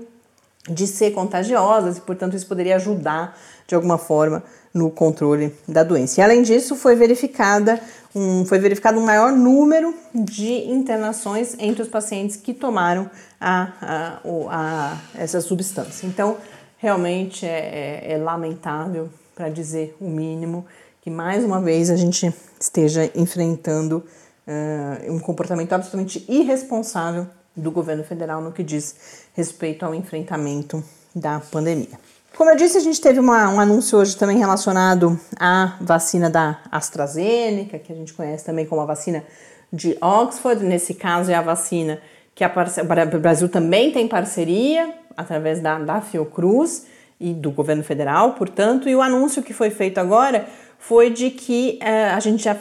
de 0.68 0.86
ser 0.86 1.12
contagiosas 1.12 1.96
e, 1.96 2.02
portanto, 2.02 2.36
isso 2.36 2.46
poderia 2.46 2.76
ajudar 2.76 3.36
de 3.66 3.74
alguma 3.74 3.96
forma 3.96 4.42
no 4.74 4.90
controle 4.90 5.54
da 5.66 5.82
doença. 5.82 6.20
E 6.20 6.22
além 6.22 6.42
disso, 6.42 6.76
foi 6.76 6.94
verificada 6.94 7.80
um, 8.14 8.44
foi 8.44 8.58
verificado 8.58 8.98
um 8.98 9.04
maior 9.04 9.32
número 9.32 9.94
de 10.12 10.68
internações 10.70 11.56
entre 11.58 11.82
os 11.82 11.88
pacientes 11.88 12.36
que 12.36 12.52
tomaram 12.52 13.08
a, 13.40 13.72
a, 13.80 14.20
a 14.50 14.98
essa 15.14 15.40
substância. 15.40 16.06
Então, 16.06 16.36
realmente 16.76 17.46
é, 17.46 18.02
é, 18.08 18.12
é 18.12 18.18
lamentável, 18.18 19.08
para 19.34 19.48
dizer 19.48 19.96
o 20.00 20.08
mínimo, 20.08 20.66
que 21.00 21.10
mais 21.10 21.44
uma 21.44 21.60
vez 21.60 21.90
a 21.90 21.96
gente 21.96 22.32
esteja 22.60 23.10
enfrentando 23.14 24.04
uh, 24.46 25.12
um 25.12 25.18
comportamento 25.18 25.72
absolutamente 25.72 26.24
irresponsável 26.28 27.26
do 27.56 27.70
governo 27.70 28.04
federal 28.04 28.42
no 28.42 28.52
que 28.52 28.62
diz 28.62 29.24
respeito 29.34 29.84
ao 29.84 29.94
enfrentamento 29.94 30.84
da 31.14 31.40
pandemia. 31.40 31.98
Como 32.36 32.50
eu 32.50 32.56
disse, 32.56 32.78
a 32.78 32.80
gente 32.80 33.00
teve 33.00 33.18
uma, 33.18 33.48
um 33.48 33.58
anúncio 33.58 33.98
hoje 33.98 34.16
também 34.16 34.38
relacionado 34.38 35.18
à 35.38 35.76
vacina 35.80 36.30
da 36.30 36.60
AstraZeneca, 36.70 37.78
que 37.78 37.92
a 37.92 37.96
gente 37.96 38.12
conhece 38.12 38.44
também 38.44 38.66
como 38.66 38.80
a 38.80 38.86
vacina 38.86 39.24
de 39.72 39.96
Oxford. 40.00 40.64
Nesse 40.64 40.94
caso, 40.94 41.30
é 41.30 41.34
a 41.34 41.42
vacina 41.42 42.00
que 42.34 42.44
o 42.44 43.20
Brasil 43.20 43.48
também 43.48 43.90
tem 43.90 44.06
parceria 44.06 44.94
através 45.16 45.60
da, 45.60 45.78
da 45.78 46.00
Fiocruz 46.00 46.86
e 47.18 47.34
do 47.34 47.50
governo 47.50 47.82
federal, 47.82 48.34
portanto. 48.34 48.88
E 48.88 48.94
o 48.94 49.02
anúncio 49.02 49.42
que 49.42 49.52
foi 49.52 49.70
feito 49.70 49.98
agora 49.98 50.46
foi 50.80 51.10
de 51.10 51.30
que 51.30 51.78
uh, 51.80 52.16
a 52.16 52.20
gente 52.20 52.42
já 52.42 52.56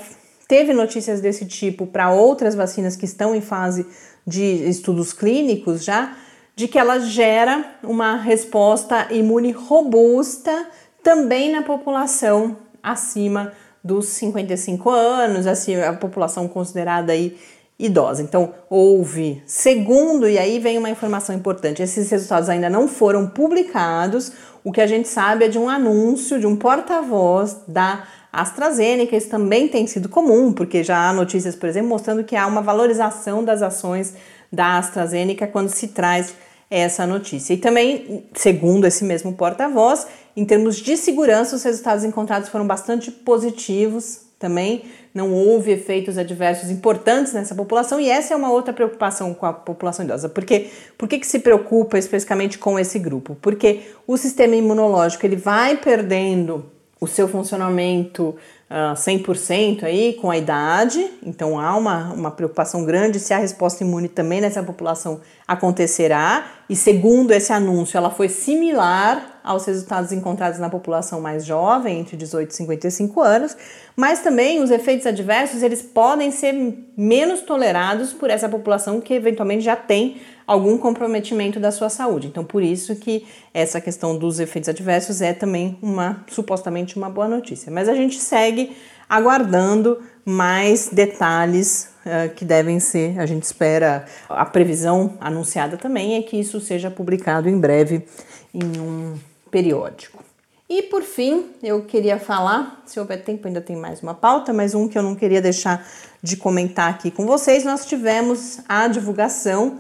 teve 0.48 0.74
notícias 0.74 1.22
desse 1.22 1.46
tipo 1.46 1.88
para 1.88 2.12
outras 2.12 2.54
vacinas 2.54 2.96
que 2.96 3.06
estão 3.06 3.36
em 3.36 3.42
fase 3.42 3.88
de 4.28 4.44
estudos 4.70 5.12
clínicos 5.14 5.84
já 5.84 6.16
de 6.56 6.68
que 6.68 6.78
ela 6.78 7.00
gera 7.00 7.78
uma 7.82 8.18
resposta 8.18 9.08
imune 9.12 9.52
robusta 9.52 10.68
também 11.02 11.52
na 11.52 11.62
população 11.62 12.58
acima 12.84 13.54
dos 13.82 14.08
55 14.08 14.90
anos, 14.90 15.48
assim, 15.48 15.78
a 15.78 15.94
população 15.94 16.50
considerada 16.50 17.14
aí 17.14 17.38
idosa. 17.80 18.22
Então, 18.22 18.54
houve, 18.70 19.42
segundo, 19.46 20.28
e 20.28 20.38
aí 20.38 20.60
vem 20.60 20.78
uma 20.78 20.90
informação 20.90 21.34
importante, 21.34 21.82
esses 21.82 22.10
resultados 22.10 22.50
ainda 22.50 22.70
não 22.70 22.88
foram 22.88 23.26
publicados, 23.26 24.34
o 24.64 24.72
que 24.72 24.82
a 24.82 24.88
gente 24.88 25.08
sabe 25.08 25.46
é 25.46 25.48
de 25.48 25.58
um 25.58 25.70
anúncio 25.70 26.38
de 26.38 26.46
um 26.46 26.58
porta-voz 26.58 27.62
da 27.66 28.04
AstraZeneca, 28.32 29.16
isso 29.16 29.30
também 29.30 29.70
tem 29.70 29.88
sido 29.88 30.10
comum, 30.10 30.52
porque 30.52 30.84
já 30.84 31.10
há 31.10 31.14
notícias, 31.14 31.56
por 31.56 31.70
exemplo, 31.70 31.90
mostrando 31.90 32.24
que 32.24 32.36
há 32.36 32.46
uma 32.46 32.62
valorização 32.62 33.44
das 33.44 33.62
ações 33.62 34.14
da 34.52 34.78
AstraZeneca 34.78 35.48
quando 35.48 35.70
se 35.70 35.88
traz 35.88 36.36
essa 36.70 37.08
notícia. 37.08 37.54
E 37.54 37.58
também, 37.58 38.26
segundo 38.34 38.86
esse 38.86 39.04
mesmo 39.04 39.34
porta-voz, 39.34 40.06
em 40.36 40.46
termos 40.46 40.76
de 40.76 40.98
segurança, 40.98 41.56
os 41.56 41.64
resultados 41.64 42.04
encontrados 42.04 42.50
foram 42.50 42.68
bastante 42.68 43.10
positivos 43.10 44.29
também. 44.40 44.84
Não 45.14 45.34
houve 45.34 45.72
efeitos 45.72 46.18
adversos 46.18 46.72
importantes 46.72 47.34
nessa 47.34 47.54
população, 47.54 48.00
e 48.00 48.10
essa 48.10 48.34
é 48.34 48.38
uma 48.38 48.52
outra 48.52 48.74
preocupação 48.74 49.34
com 49.34 49.46
a 49.46 49.54
população 49.54 50.06
idosa. 50.06 50.30
Porque, 50.30 50.70
por 50.98 51.08
que, 51.08 51.20
que 51.20 51.28
se 51.28 51.40
preocupa 51.40 52.00
especificamente 52.00 52.58
com 52.58 52.80
esse 52.80 52.98
grupo? 52.98 53.36
Porque 53.42 53.82
o 54.08 54.18
sistema 54.18 54.56
imunológico 54.56 55.26
ele 55.26 55.36
vai 55.36 55.76
perdendo 55.78 56.66
o 57.02 57.08
seu 57.08 57.28
funcionamento 57.30 58.24
uh, 58.70 58.92
ah, 58.92 58.94
100% 58.94 59.84
aí 59.84 60.14
com 60.14 60.30
a 60.30 60.38
idade, 60.38 61.10
então 61.24 61.58
há 61.58 61.76
uma, 61.76 62.12
uma 62.12 62.32
preocupação 62.32 62.84
grande 62.84 63.20
se 63.20 63.34
a 63.34 63.38
resposta 63.38 63.84
imune 63.86 64.10
também 64.10 64.42
nessa 64.42 64.62
população 64.62 65.22
acontecerá. 65.48 66.46
E 66.70 66.76
segundo 66.76 67.32
esse 67.32 67.54
anúncio, 67.54 67.98
ela 67.98 68.10
foi 68.10 68.28
similar 68.28 69.40
aos 69.44 69.66
resultados 69.66 70.12
encontrados 70.12 70.60
na 70.60 70.70
população 70.70 71.22
mais 71.22 71.46
jovem, 71.46 72.00
entre 72.00 72.18
18 72.18 72.52
e 72.52 72.54
55 72.54 73.22
anos, 73.22 73.58
mas 74.00 74.22
também 74.22 74.64
os 74.64 74.72
efeitos 74.72 75.06
adversos 75.06 75.62
eles 75.62 75.82
podem 75.82 76.32
ser 76.32 76.54
menos 76.96 77.42
tolerados 77.42 78.14
por 78.14 78.30
essa 78.30 78.48
população 78.48 79.02
que 79.02 79.14
eventualmente 79.14 79.62
já 79.62 79.76
tem 79.76 80.22
algum 80.48 80.78
comprometimento 80.78 81.60
da 81.60 81.70
sua 81.70 81.90
saúde. 81.90 82.28
Então, 82.28 82.46
por 82.46 82.64
isso 82.64 82.96
que 82.96 83.28
essa 83.54 83.82
questão 83.82 84.18
dos 84.18 84.40
efeitos 84.40 84.70
adversos 84.70 85.22
é 85.22 85.34
também 85.34 85.78
uma 85.82 86.24
supostamente 86.30 86.96
uma 86.96 87.10
boa 87.10 87.28
notícia. 87.28 87.70
Mas 87.70 87.90
a 87.90 87.94
gente 87.94 88.18
segue 88.22 88.72
aguardando 89.10 90.02
mais 90.24 90.88
detalhes 90.88 91.90
uh, 92.06 92.34
que 92.34 92.46
devem 92.46 92.80
ser, 92.80 93.20
a 93.20 93.26
gente 93.26 93.44
espera, 93.44 94.06
a 94.30 94.46
previsão 94.46 95.18
anunciada 95.20 95.76
também 95.76 96.16
é 96.16 96.22
que 96.22 96.40
isso 96.40 96.62
seja 96.62 96.90
publicado 96.90 97.50
em 97.50 97.60
breve 97.60 98.06
em 98.54 98.80
um 98.80 99.16
periódico. 99.52 100.29
E 100.70 100.84
por 100.84 101.02
fim, 101.02 101.48
eu 101.64 101.82
queria 101.82 102.20
falar, 102.20 102.84
se 102.86 103.00
houver 103.00 103.24
tempo, 103.24 103.48
ainda 103.48 103.60
tem 103.60 103.76
mais 103.76 104.04
uma 104.04 104.14
pauta, 104.14 104.54
mas 104.54 104.76
um 104.76 104.88
que 104.88 104.96
eu 104.96 105.02
não 105.02 105.16
queria 105.16 105.42
deixar 105.42 105.84
de 106.22 106.38
comentar 106.38 106.92
aqui 106.92 107.10
com 107.10 107.26
vocês, 107.26 107.66
nós 107.66 107.88
tivemos 107.88 108.60
a 108.70 108.88
divulgação 108.88 109.80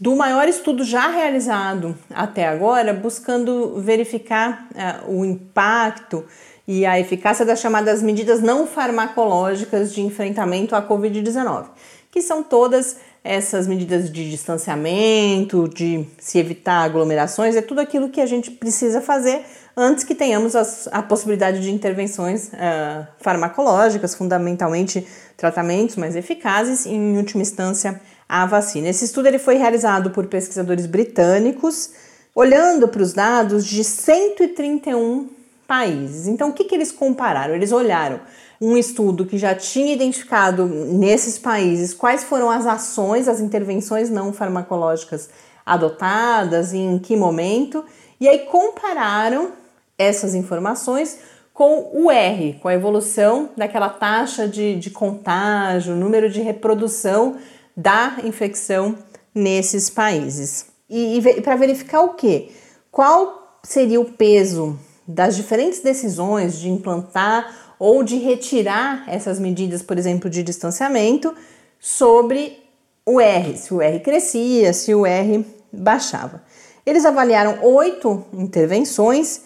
do 0.00 0.16
maior 0.16 0.48
estudo 0.48 0.82
já 0.82 1.08
realizado 1.08 1.94
até 2.08 2.48
agora, 2.48 2.94
buscando 2.94 3.82
verificar 3.82 4.66
uh, 4.70 5.14
o 5.14 5.26
impacto 5.26 6.24
e 6.66 6.86
a 6.86 6.98
eficácia 6.98 7.44
das 7.44 7.60
chamadas 7.60 8.02
medidas 8.02 8.40
não 8.40 8.66
farmacológicas 8.66 9.92
de 9.92 10.00
enfrentamento 10.00 10.74
à 10.74 10.80
Covid-19, 10.80 11.66
que 12.10 12.22
são 12.22 12.42
todas 12.42 12.96
essas 13.22 13.66
medidas 13.66 14.10
de 14.10 14.30
distanciamento, 14.30 15.68
de 15.68 16.06
se 16.18 16.38
evitar 16.38 16.84
aglomerações, 16.84 17.54
é 17.54 17.62
tudo 17.62 17.80
aquilo 17.80 18.08
que 18.08 18.20
a 18.20 18.26
gente 18.26 18.50
precisa 18.50 19.00
fazer 19.00 19.42
antes 19.76 20.04
que 20.04 20.14
tenhamos 20.14 20.56
as, 20.56 20.88
a 20.90 21.02
possibilidade 21.02 21.60
de 21.60 21.70
intervenções 21.70 22.48
uh, 22.48 23.06
farmacológicas, 23.18 24.14
fundamentalmente 24.14 25.06
tratamentos 25.36 25.96
mais 25.96 26.16
eficazes 26.16 26.86
e, 26.86 26.90
em 26.90 27.16
última 27.16 27.42
instância, 27.42 28.00
a 28.28 28.46
vacina. 28.46 28.88
Esse 28.88 29.04
estudo 29.04 29.26
ele 29.26 29.38
foi 29.38 29.56
realizado 29.56 30.10
por 30.10 30.26
pesquisadores 30.26 30.86
britânicos, 30.86 31.90
olhando 32.34 32.88
para 32.88 33.02
os 33.02 33.12
dados 33.12 33.66
de 33.66 33.82
131 33.82 35.28
países. 35.66 36.26
Então, 36.26 36.50
o 36.50 36.52
que, 36.52 36.64
que 36.64 36.74
eles 36.74 36.92
compararam? 36.92 37.54
Eles 37.54 37.72
olharam 37.72 38.20
um 38.60 38.76
estudo 38.76 39.24
que 39.24 39.38
já 39.38 39.54
tinha 39.54 39.92
identificado 39.92 40.66
nesses 40.66 41.38
países 41.38 41.94
quais 41.94 42.24
foram 42.24 42.50
as 42.50 42.66
ações, 42.66 43.26
as 43.26 43.40
intervenções 43.40 44.10
não 44.10 44.32
farmacológicas 44.32 45.30
adotadas 45.64 46.74
em 46.74 46.98
que 46.98 47.16
momento, 47.16 47.84
e 48.20 48.28
aí 48.28 48.40
compararam 48.40 49.52
essas 49.96 50.34
informações 50.34 51.18
com 51.54 51.90
o 51.92 52.10
R, 52.10 52.58
com 52.60 52.68
a 52.68 52.74
evolução 52.74 53.50
daquela 53.56 53.88
taxa 53.88 54.48
de, 54.48 54.76
de 54.76 54.90
contágio, 54.90 55.94
número 55.94 56.28
de 56.30 56.40
reprodução 56.40 57.36
da 57.76 58.16
infecção 58.24 58.96
nesses 59.34 59.88
países. 59.88 60.66
E, 60.88 61.18
e 61.18 61.40
para 61.40 61.56
verificar 61.56 62.02
o 62.02 62.14
que? 62.14 62.50
Qual 62.90 63.58
seria 63.62 64.00
o 64.00 64.06
peso 64.06 64.78
das 65.06 65.36
diferentes 65.36 65.80
decisões 65.80 66.58
de 66.58 66.68
implantar 66.68 67.69
ou 67.80 68.04
de 68.04 68.16
retirar 68.18 69.02
essas 69.08 69.40
medidas, 69.40 69.82
por 69.82 69.98
exemplo, 69.98 70.30
de 70.30 70.44
distanciamento, 70.44 71.34
sobre 71.80 72.62
o 73.04 73.20
R, 73.20 73.56
se 73.56 73.74
o 73.74 73.82
R 73.82 73.98
crescia, 73.98 74.72
se 74.72 74.94
o 74.94 75.04
R 75.04 75.44
baixava. 75.72 76.44
Eles 76.86 77.04
avaliaram 77.04 77.58
oito 77.64 78.24
intervenções 78.32 79.42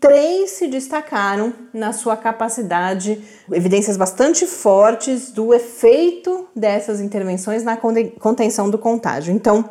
três 0.00 0.50
se 0.50 0.66
destacaram 0.68 1.52
na 1.72 1.92
sua 1.92 2.16
capacidade, 2.16 3.22
evidências 3.50 3.96
bastante 3.96 4.46
fortes 4.46 5.30
do 5.30 5.54
efeito 5.54 6.46
dessas 6.54 7.00
intervenções 7.00 7.62
na 7.62 7.76
contenção 7.76 8.68
do 8.70 8.78
contágio. 8.78 9.34
Então, 9.34 9.68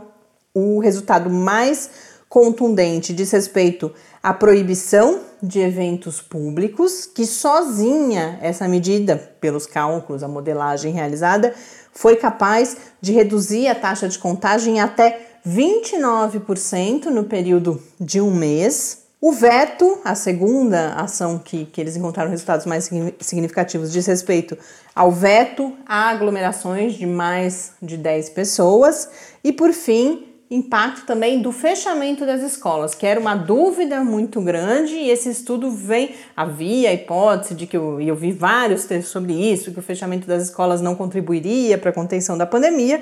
o 0.53 0.79
resultado 0.79 1.29
mais 1.29 1.89
contundente 2.36 3.13
diz 3.13 3.32
respeito 3.32 3.93
à 4.21 4.34
proibição 4.34 5.21
de 5.41 5.62
eventos 5.62 6.19
públicos, 6.19 7.06
que 7.06 7.26
sozinha 7.26 8.38
essa 8.41 8.67
medida, 8.67 9.15
pelos 9.39 9.65
cálculos, 9.65 10.21
a 10.21 10.28
modelagem 10.28 10.91
realizada, 10.91 11.54
foi 11.93 12.17
capaz 12.17 12.76
de 13.00 13.13
reduzir 13.13 13.69
a 13.69 13.74
taxa 13.74 14.10
de 14.10 14.19
contagem 14.19 14.82
até 14.82 15.38
29% 15.48 17.06
no 17.06 17.24
período 17.24 17.82
de 17.98 18.19
um 18.19 18.32
mês. 18.36 19.06
O 19.21 19.32
veto, 19.32 20.00
a 20.04 20.13
segunda 20.13 20.93
ação 20.95 21.39
que, 21.39 21.63
que 21.63 21.80
eles 21.80 21.95
encontraram 21.95 22.30
resultados 22.30 22.65
mais 22.65 22.89
significativos, 23.21 23.93
diz 23.93 24.06
respeito 24.08 24.58
ao 24.93 25.10
veto 25.10 25.71
a 25.86 26.10
aglomerações 26.10 26.95
de 26.95 27.06
mais 27.06 27.71
de 27.82 27.95
10 27.95 28.32
pessoas. 28.32 29.08
E, 29.41 29.54
por 29.54 29.71
fim, 29.71 30.35
impacto 30.49 31.05
também 31.05 31.41
do 31.41 31.51
fechamento 31.51 32.25
das 32.25 32.41
escolas, 32.41 32.93
que 32.93 33.05
era 33.05 33.19
uma 33.19 33.36
dúvida 33.36 34.03
muito 34.03 34.39
grande 34.41 34.93
e 34.93 35.10
esse 35.10 35.29
estudo 35.29 35.71
vem, 35.71 36.15
havia 36.36 36.89
a 36.89 36.93
hipótese 36.93 37.55
de 37.55 37.65
que 37.65 37.75
eu, 37.75 37.99
eu 37.99 38.15
vi 38.15 38.31
vários 38.31 38.86
textos 38.86 39.12
sobre 39.12 39.34
isso, 39.34 39.71
que 39.71 39.79
o 39.79 39.84
fechamento 39.84 40.27
das 40.27 40.43
escolas 40.43 40.81
não 40.81 40.95
contribuiria 40.95 41.77
para 41.77 41.89
a 41.89 41.93
contenção 41.93 42.38
da 42.38 42.45
pandemia, 42.45 43.01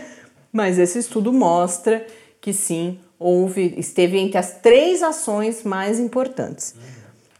mas 0.51 0.79
esse 0.79 0.99
estudo 0.99 1.33
mostra 1.33 2.05
que 2.39 2.53
sim, 2.53 2.99
houve, 3.19 3.73
esteve 3.77 4.17
entre 4.17 4.37
as 4.37 4.59
três 4.61 5.03
ações 5.03 5.63
mais 5.63 5.99
importantes. 5.99 6.75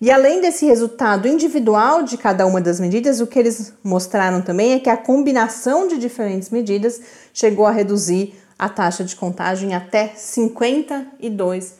E 0.02 0.12
além 0.12 0.42
desse 0.42 0.66
resultado 0.66 1.30
individual 1.30 2.04
de 2.04 2.18
cada 2.18 2.46
uma 2.46 2.60
das 2.60 2.78
medidas, 2.78 3.22
o 3.22 3.28
que 3.28 3.40
eles 3.40 3.74
mostraram 3.82 4.42
também 4.42 4.74
é 4.74 4.80
que 4.80 4.90
a 4.90 4.98
combinação 4.98 5.88
de 5.88 5.98
diferentes 5.98 6.50
medidas 6.50 7.02
chegou 7.34 7.66
a 7.66 7.72
reduzir 7.72 8.34
a 8.64 8.70
taxa 8.70 9.04
de 9.04 9.16
contagem 9.16 9.76
até 9.76 10.14
52%. 10.16 11.74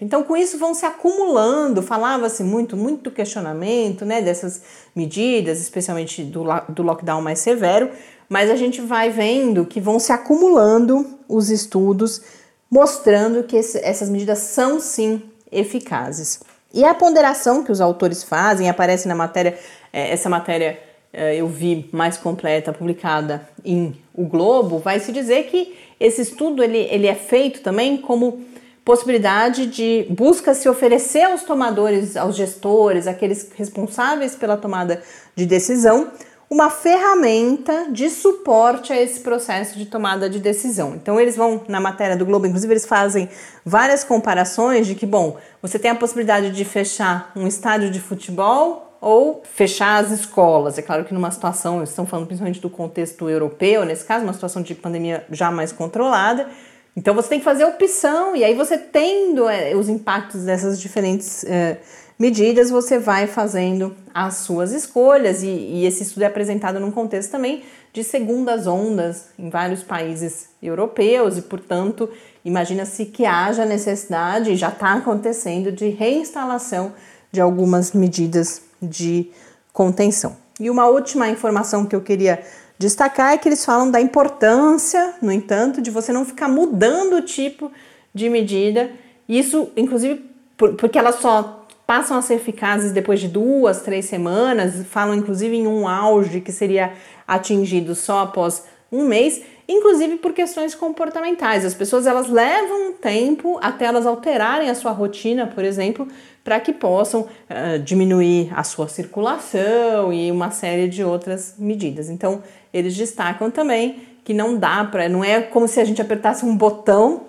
Então, 0.00 0.24
com 0.24 0.36
isso 0.36 0.58
vão 0.58 0.74
se 0.74 0.84
acumulando, 0.84 1.80
falava-se 1.80 2.42
muito, 2.42 2.76
muito 2.76 3.10
questionamento 3.10 4.04
né, 4.04 4.20
dessas 4.20 4.62
medidas, 4.96 5.60
especialmente 5.60 6.24
do, 6.24 6.44
do 6.68 6.82
lockdown 6.82 7.22
mais 7.22 7.38
severo, 7.38 7.90
mas 8.28 8.50
a 8.50 8.56
gente 8.56 8.80
vai 8.80 9.10
vendo 9.10 9.64
que 9.64 9.80
vão 9.80 10.00
se 10.00 10.10
acumulando 10.10 11.18
os 11.28 11.50
estudos 11.50 12.22
mostrando 12.68 13.44
que 13.44 13.56
esse, 13.56 13.78
essas 13.84 14.08
medidas 14.08 14.38
são 14.38 14.80
sim 14.80 15.22
eficazes. 15.52 16.40
E 16.72 16.84
a 16.84 16.94
ponderação 16.94 17.62
que 17.62 17.70
os 17.70 17.80
autores 17.80 18.24
fazem, 18.24 18.68
aparece 18.68 19.06
na 19.06 19.14
matéria, 19.14 19.56
é, 19.92 20.10
essa 20.10 20.30
matéria 20.30 20.80
é, 21.12 21.36
eu 21.36 21.46
vi 21.46 21.90
mais 21.92 22.16
completa, 22.16 22.72
publicada 22.72 23.46
em 23.62 23.94
O 24.14 24.24
Globo, 24.24 24.78
vai 24.78 24.98
se 24.98 25.12
dizer 25.12 25.44
que 25.44 25.76
esse 26.02 26.20
estudo 26.20 26.62
ele, 26.62 26.78
ele 26.90 27.06
é 27.06 27.14
feito 27.14 27.60
também 27.60 27.96
como 27.96 28.44
possibilidade 28.84 29.66
de 29.66 30.06
busca 30.10 30.52
se 30.54 30.68
oferecer 30.68 31.22
aos 31.22 31.44
tomadores, 31.44 32.16
aos 32.16 32.36
gestores, 32.36 33.06
aqueles 33.06 33.48
responsáveis 33.54 34.34
pela 34.34 34.56
tomada 34.56 35.00
de 35.36 35.46
decisão, 35.46 36.10
uma 36.50 36.68
ferramenta 36.68 37.86
de 37.90 38.10
suporte 38.10 38.92
a 38.92 39.00
esse 39.00 39.20
processo 39.20 39.78
de 39.78 39.86
tomada 39.86 40.28
de 40.28 40.38
decisão. 40.38 40.94
Então 40.94 41.18
eles 41.18 41.36
vão 41.36 41.62
na 41.68 41.80
matéria 41.80 42.16
do 42.16 42.26
Globo, 42.26 42.46
inclusive 42.46 42.72
eles 42.72 42.84
fazem 42.84 43.28
várias 43.64 44.04
comparações 44.04 44.86
de 44.86 44.94
que, 44.94 45.06
bom, 45.06 45.38
você 45.62 45.78
tem 45.78 45.90
a 45.90 45.94
possibilidade 45.94 46.50
de 46.50 46.64
fechar 46.64 47.32
um 47.34 47.46
estádio 47.46 47.90
de 47.90 48.00
futebol 48.00 48.91
ou 49.02 49.42
fechar 49.42 50.02
as 50.02 50.12
escolas. 50.12 50.78
É 50.78 50.82
claro 50.82 51.04
que 51.04 51.12
numa 51.12 51.32
situação, 51.32 51.82
estão 51.82 52.06
falando 52.06 52.26
principalmente 52.26 52.60
do 52.60 52.70
contexto 52.70 53.28
europeu, 53.28 53.84
nesse 53.84 54.04
caso, 54.04 54.22
uma 54.22 54.32
situação 54.32 54.62
de 54.62 54.76
pandemia 54.76 55.26
já 55.28 55.50
mais 55.50 55.72
controlada. 55.72 56.48
Então 56.96 57.12
você 57.12 57.30
tem 57.30 57.38
que 57.40 57.44
fazer 57.44 57.64
opção, 57.64 58.36
e 58.36 58.44
aí 58.44 58.54
você 58.54 58.78
tendo 58.78 59.48
é, 59.48 59.74
os 59.74 59.88
impactos 59.88 60.44
dessas 60.44 60.80
diferentes 60.80 61.42
é, 61.44 61.78
medidas, 62.16 62.70
você 62.70 62.96
vai 62.96 63.26
fazendo 63.26 63.96
as 64.14 64.36
suas 64.36 64.70
escolhas, 64.70 65.42
e, 65.42 65.48
e 65.48 65.84
esse 65.84 66.04
estudo 66.04 66.22
é 66.22 66.26
apresentado 66.26 66.78
num 66.78 66.92
contexto 66.92 67.32
também 67.32 67.64
de 67.92 68.04
segundas 68.04 68.68
ondas 68.68 69.30
em 69.36 69.50
vários 69.50 69.82
países 69.82 70.50
europeus, 70.62 71.38
e 71.38 71.42
portanto, 71.42 72.08
imagina-se 72.44 73.06
que 73.06 73.26
haja 73.26 73.64
necessidade, 73.64 74.52
e 74.52 74.56
já 74.56 74.68
está 74.68 74.92
acontecendo, 74.92 75.72
de 75.72 75.88
reinstalação 75.88 76.92
de 77.32 77.40
algumas 77.40 77.92
medidas 77.92 78.70
de 78.82 79.30
contenção. 79.72 80.36
E 80.60 80.68
uma 80.68 80.86
última 80.86 81.28
informação 81.28 81.86
que 81.86 81.96
eu 81.96 82.00
queria 82.00 82.42
destacar 82.78 83.32
é 83.32 83.38
que 83.38 83.48
eles 83.48 83.64
falam 83.64 83.90
da 83.90 84.00
importância, 84.00 85.14
no 85.22 85.32
entanto, 85.32 85.80
de 85.80 85.90
você 85.90 86.12
não 86.12 86.24
ficar 86.24 86.48
mudando 86.48 87.16
o 87.16 87.22
tipo 87.22 87.70
de 88.14 88.28
medida. 88.28 88.90
Isso, 89.28 89.70
inclusive, 89.76 90.24
porque 90.56 90.98
elas 90.98 91.16
só 91.16 91.66
passam 91.86 92.16
a 92.16 92.22
ser 92.22 92.34
eficazes 92.34 92.92
depois 92.92 93.20
de 93.20 93.28
duas, 93.28 93.82
três 93.82 94.06
semanas, 94.06 94.86
falam 94.86 95.14
inclusive 95.14 95.56
em 95.56 95.66
um 95.66 95.86
auge 95.86 96.40
que 96.40 96.52
seria 96.52 96.92
atingido 97.26 97.94
só 97.94 98.20
após 98.20 98.64
um 98.90 99.06
mês, 99.06 99.42
inclusive 99.72 100.16
por 100.16 100.32
questões 100.32 100.74
comportamentais. 100.74 101.64
As 101.64 101.74
pessoas 101.74 102.06
elas 102.06 102.28
levam 102.28 102.90
um 102.90 102.92
tempo 102.92 103.58
até 103.62 103.86
elas 103.86 104.06
alterarem 104.06 104.68
a 104.68 104.74
sua 104.74 104.92
rotina, 104.92 105.46
por 105.46 105.64
exemplo, 105.64 106.06
para 106.44 106.58
que 106.60 106.72
possam 106.72 107.22
uh, 107.22 107.78
diminuir 107.82 108.52
a 108.54 108.64
sua 108.64 108.88
circulação 108.88 110.12
e 110.12 110.30
uma 110.30 110.50
série 110.50 110.88
de 110.88 111.04
outras 111.04 111.54
medidas. 111.58 112.08
Então, 112.08 112.42
eles 112.72 112.96
destacam 112.96 113.50
também 113.50 114.00
que 114.24 114.34
não 114.34 114.56
dá 114.56 114.84
para, 114.84 115.08
não 115.08 115.24
é 115.24 115.40
como 115.40 115.66
se 115.66 115.80
a 115.80 115.84
gente 115.84 116.00
apertasse 116.00 116.44
um 116.44 116.56
botão 116.56 117.22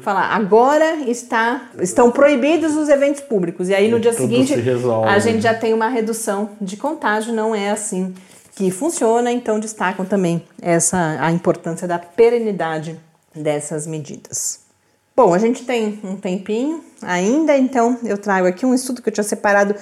falar 0.00 0.34
agora 0.34 0.96
está 1.06 1.70
estão 1.78 2.10
proibidos 2.10 2.74
os 2.74 2.88
eventos 2.88 3.20
públicos 3.20 3.68
e 3.68 3.74
aí 3.74 3.90
no 3.90 4.00
dia 4.00 4.14
seguinte 4.14 4.54
a 5.06 5.18
gente 5.18 5.42
já 5.42 5.52
tem 5.52 5.74
uma 5.74 5.88
redução 5.88 6.50
de 6.60 6.76
contágio 6.76 7.34
não 7.34 7.54
é 7.54 7.70
assim 7.70 8.14
que 8.60 8.70
funciona 8.70 9.32
então 9.32 9.58
destacam 9.58 10.04
também 10.04 10.44
essa 10.60 11.16
a 11.18 11.32
importância 11.32 11.88
da 11.88 11.98
perenidade 11.98 13.00
dessas 13.34 13.86
medidas. 13.86 14.60
Bom, 15.16 15.32
a 15.32 15.38
gente 15.38 15.64
tem 15.64 15.98
um 16.04 16.16
tempinho 16.16 16.84
ainda, 17.00 17.56
então 17.56 17.98
eu 18.04 18.18
trago 18.18 18.46
aqui 18.46 18.66
um 18.66 18.74
estudo 18.74 19.00
que 19.00 19.08
eu 19.08 19.12
tinha 19.14 19.24
separado, 19.24 19.74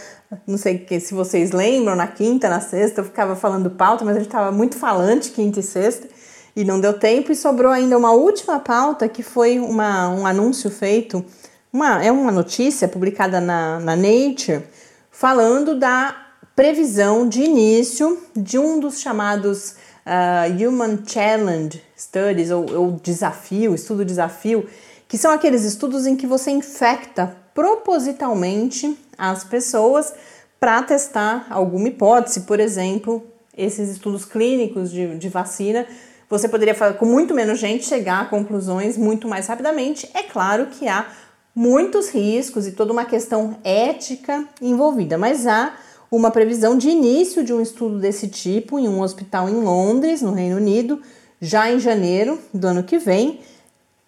não 0.47 0.57
sei 0.57 0.87
se 1.01 1.13
vocês 1.13 1.51
lembram, 1.51 1.97
na 1.97 2.07
quinta, 2.07 2.49
na 2.49 2.61
sexta, 2.61 3.01
eu 3.01 3.05
ficava 3.05 3.35
falando 3.35 3.69
pauta, 3.69 4.05
mas 4.05 4.15
a 4.15 4.21
gente 4.21 4.29
estava 4.29 4.53
muito 4.53 4.77
falante 4.77 5.33
quinta 5.33 5.59
e 5.59 5.63
sexta 5.63 6.07
e 6.55 6.63
não 6.65 6.79
deu 6.81 6.93
tempo, 6.93 7.33
e 7.33 7.35
sobrou 7.35 7.73
ainda 7.73 7.99
uma 7.99 8.13
última 8.13 8.61
pauta 8.61 9.09
que 9.09 9.25
foi 9.25 9.59
uma, 9.59 10.09
um 10.09 10.25
anúncio 10.25 10.71
feito, 10.71 11.25
uma, 11.73 12.01
é 12.03 12.13
uma 12.13 12.31
notícia 12.31 12.87
publicada 12.87 13.41
na, 13.41 13.81
na 13.81 13.97
Nature, 13.97 14.63
falando 15.11 15.77
da 15.77 16.28
previsão 16.59 17.29
de 17.29 17.41
início 17.41 18.21
de 18.35 18.59
um 18.59 18.81
dos 18.81 18.99
chamados 19.01 19.77
uh, 20.05 20.69
Human 20.69 20.99
Challenge 21.07 21.81
Studies, 21.97 22.51
ou, 22.51 22.69
ou 22.75 23.01
desafio, 23.01 23.77
estudo 23.77 24.05
desafio, 24.05 24.69
que 25.07 25.17
são 25.17 25.31
aqueles 25.31 25.63
estudos 25.63 26.05
em 26.05 26.17
que 26.17 26.27
você 26.27 26.51
infecta 26.51 27.37
propositalmente 27.55 28.99
as 29.17 29.45
pessoas 29.45 30.13
para 30.59 30.83
testar 30.83 31.47
alguma 31.49 31.87
hipótese, 31.87 32.41
por 32.41 32.59
exemplo, 32.59 33.25
esses 33.57 33.89
estudos 33.89 34.25
clínicos 34.25 34.91
de, 34.91 35.17
de 35.17 35.29
vacina, 35.29 35.87
você 36.29 36.49
poderia, 36.49 36.75
com 36.75 37.07
muito 37.07 37.37
menos 37.37 37.61
gente, 37.61 37.85
chegar 37.85 38.23
a 38.23 38.27
conclusões 38.27 38.97
muito 38.97 39.29
mais 39.29 39.47
rapidamente. 39.47 40.11
É 40.13 40.25
claro 40.25 40.67
que 40.67 40.89
há 40.89 41.07
muitos 41.55 42.09
riscos 42.09 42.67
e 42.67 42.73
toda 42.73 42.93
uma 42.93 43.05
questão 43.05 43.57
ética 43.63 44.45
envolvida, 44.61 45.17
mas 45.17 45.47
há 45.47 45.73
uma 46.11 46.31
previsão 46.31 46.77
de 46.77 46.89
início 46.89 47.45
de 47.45 47.53
um 47.53 47.61
estudo 47.61 47.99
desse 47.99 48.29
tipo 48.29 48.79
em 48.79 48.89
um 48.89 49.01
hospital 49.01 49.49
em 49.49 49.61
Londres, 49.61 50.23
no 50.23 50.33
Reino 50.33 50.57
Unido, 50.57 51.01
já 51.41 51.71
em 51.71 51.79
janeiro 51.79 52.39
do 52.53 52.67
ano 52.67 52.83
que 52.83 52.99
vem, 52.99 53.41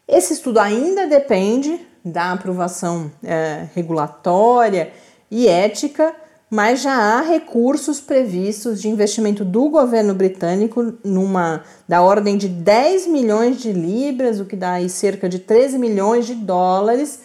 esse 0.08 0.32
estudo 0.32 0.58
ainda 0.58 1.06
depende 1.06 1.86
da 2.04 2.32
aprovação 2.32 3.12
é, 3.22 3.68
regulatória 3.74 4.92
e 5.30 5.46
ética, 5.46 6.12
mas 6.50 6.82
já 6.82 6.92
há 6.92 7.20
recursos 7.20 8.00
previstos 8.00 8.82
de 8.82 8.88
investimento 8.88 9.44
do 9.44 9.68
governo 9.68 10.12
britânico 10.12 10.94
numa 11.04 11.62
da 11.86 12.02
ordem 12.02 12.36
de 12.36 12.48
10 12.48 13.06
milhões 13.06 13.58
de 13.58 13.72
libras, 13.72 14.40
o 14.40 14.44
que 14.44 14.56
dá 14.56 14.72
aí 14.72 14.88
cerca 14.88 15.28
de 15.28 15.38
13 15.38 15.78
milhões 15.78 16.26
de 16.26 16.34
dólares 16.34 17.20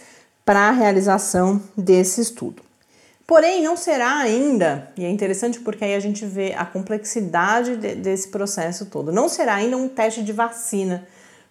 para 0.46 0.68
a 0.68 0.72
realização 0.72 1.60
desse 1.76 2.22
estudo. 2.22 2.65
Porém, 3.28 3.64
não 3.64 3.76
será 3.76 4.18
ainda, 4.18 4.92
e 4.96 5.04
é 5.04 5.10
interessante 5.10 5.60
porque 5.60 5.84
aí 5.84 5.96
a 5.96 6.00
gente 6.00 6.26
vê 6.26 6.54
a 6.54 6.66
complexidade 6.66 7.76
de, 7.76 7.96
desse 7.96 8.28
processo 8.28 8.86
todo, 8.86 9.12
não 9.12 9.28
será 9.28 9.56
ainda 9.56 9.76
um 9.78 9.88
teste 9.88 10.24
de 10.24 10.32
vacina, 10.32 11.08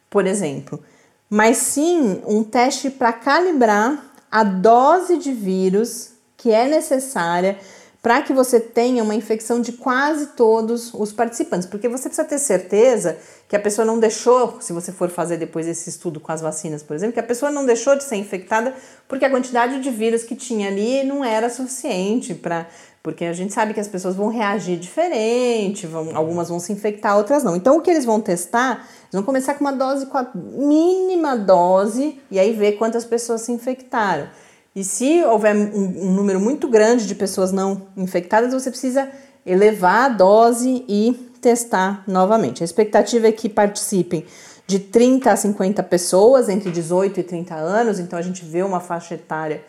por 0.08 0.26
exemplo 0.26 0.82
mas 1.28 1.56
sim 1.56 2.22
um 2.26 2.44
teste 2.44 2.90
para 2.90 3.12
calibrar 3.12 4.14
a 4.30 4.44
dose 4.44 5.18
de 5.18 5.32
vírus 5.32 6.12
que 6.36 6.52
é 6.52 6.68
necessária 6.68 7.58
para 8.04 8.20
que 8.20 8.34
você 8.34 8.60
tenha 8.60 9.02
uma 9.02 9.14
infecção 9.14 9.62
de 9.62 9.72
quase 9.72 10.26
todos 10.36 10.92
os 10.92 11.10
participantes, 11.10 11.66
porque 11.66 11.88
você 11.88 12.06
precisa 12.06 12.28
ter 12.28 12.38
certeza 12.38 13.16
que 13.48 13.56
a 13.56 13.58
pessoa 13.58 13.82
não 13.82 13.98
deixou, 13.98 14.58
se 14.60 14.74
você 14.74 14.92
for 14.92 15.08
fazer 15.08 15.38
depois 15.38 15.66
esse 15.66 15.88
estudo 15.88 16.20
com 16.20 16.30
as 16.30 16.42
vacinas, 16.42 16.82
por 16.82 16.94
exemplo, 16.94 17.14
que 17.14 17.20
a 17.20 17.22
pessoa 17.22 17.50
não 17.50 17.64
deixou 17.64 17.96
de 17.96 18.04
ser 18.04 18.16
infectada 18.16 18.74
porque 19.08 19.24
a 19.24 19.30
quantidade 19.30 19.80
de 19.80 19.90
vírus 19.90 20.22
que 20.22 20.36
tinha 20.36 20.68
ali 20.68 21.02
não 21.02 21.24
era 21.24 21.48
suficiente 21.48 22.34
para 22.34 22.66
porque 23.02 23.24
a 23.24 23.32
gente 23.32 23.54
sabe 23.54 23.72
que 23.72 23.80
as 23.80 23.88
pessoas 23.88 24.14
vão 24.14 24.28
reagir 24.28 24.78
diferente, 24.78 25.86
vão, 25.86 26.14
algumas 26.14 26.50
vão 26.50 26.58
se 26.58 26.72
infectar, 26.72 27.16
outras 27.16 27.44
não. 27.44 27.54
Então, 27.54 27.76
o 27.76 27.82
que 27.82 27.90
eles 27.90 28.06
vão 28.06 28.18
testar, 28.18 28.86
eles 29.02 29.12
vão 29.12 29.22
começar 29.22 29.54
com 29.54 29.60
uma 29.60 29.74
dose, 29.74 30.06
com 30.06 30.16
a 30.16 30.26
mínima 30.34 31.36
dose, 31.36 32.18
e 32.30 32.38
aí 32.38 32.54
ver 32.54 32.72
quantas 32.72 33.04
pessoas 33.04 33.42
se 33.42 33.52
infectaram. 33.52 34.26
E 34.74 34.82
se 34.82 35.22
houver 35.24 35.54
um, 35.54 36.08
um 36.08 36.12
número 36.12 36.40
muito 36.40 36.68
grande 36.68 37.06
de 37.06 37.14
pessoas 37.14 37.52
não 37.52 37.86
infectadas, 37.96 38.52
você 38.52 38.70
precisa 38.70 39.08
elevar 39.46 40.06
a 40.06 40.08
dose 40.08 40.84
e 40.88 41.12
testar 41.40 42.02
novamente. 42.08 42.62
A 42.62 42.64
expectativa 42.64 43.28
é 43.28 43.32
que 43.32 43.48
participem 43.48 44.26
de 44.66 44.78
30 44.78 45.30
a 45.30 45.36
50 45.36 45.82
pessoas 45.82 46.48
entre 46.48 46.70
18 46.70 47.20
e 47.20 47.22
30 47.22 47.54
anos, 47.54 47.98
então 48.00 48.18
a 48.18 48.22
gente 48.22 48.44
vê 48.44 48.62
uma 48.62 48.80
faixa 48.80 49.14
etária 49.14 49.62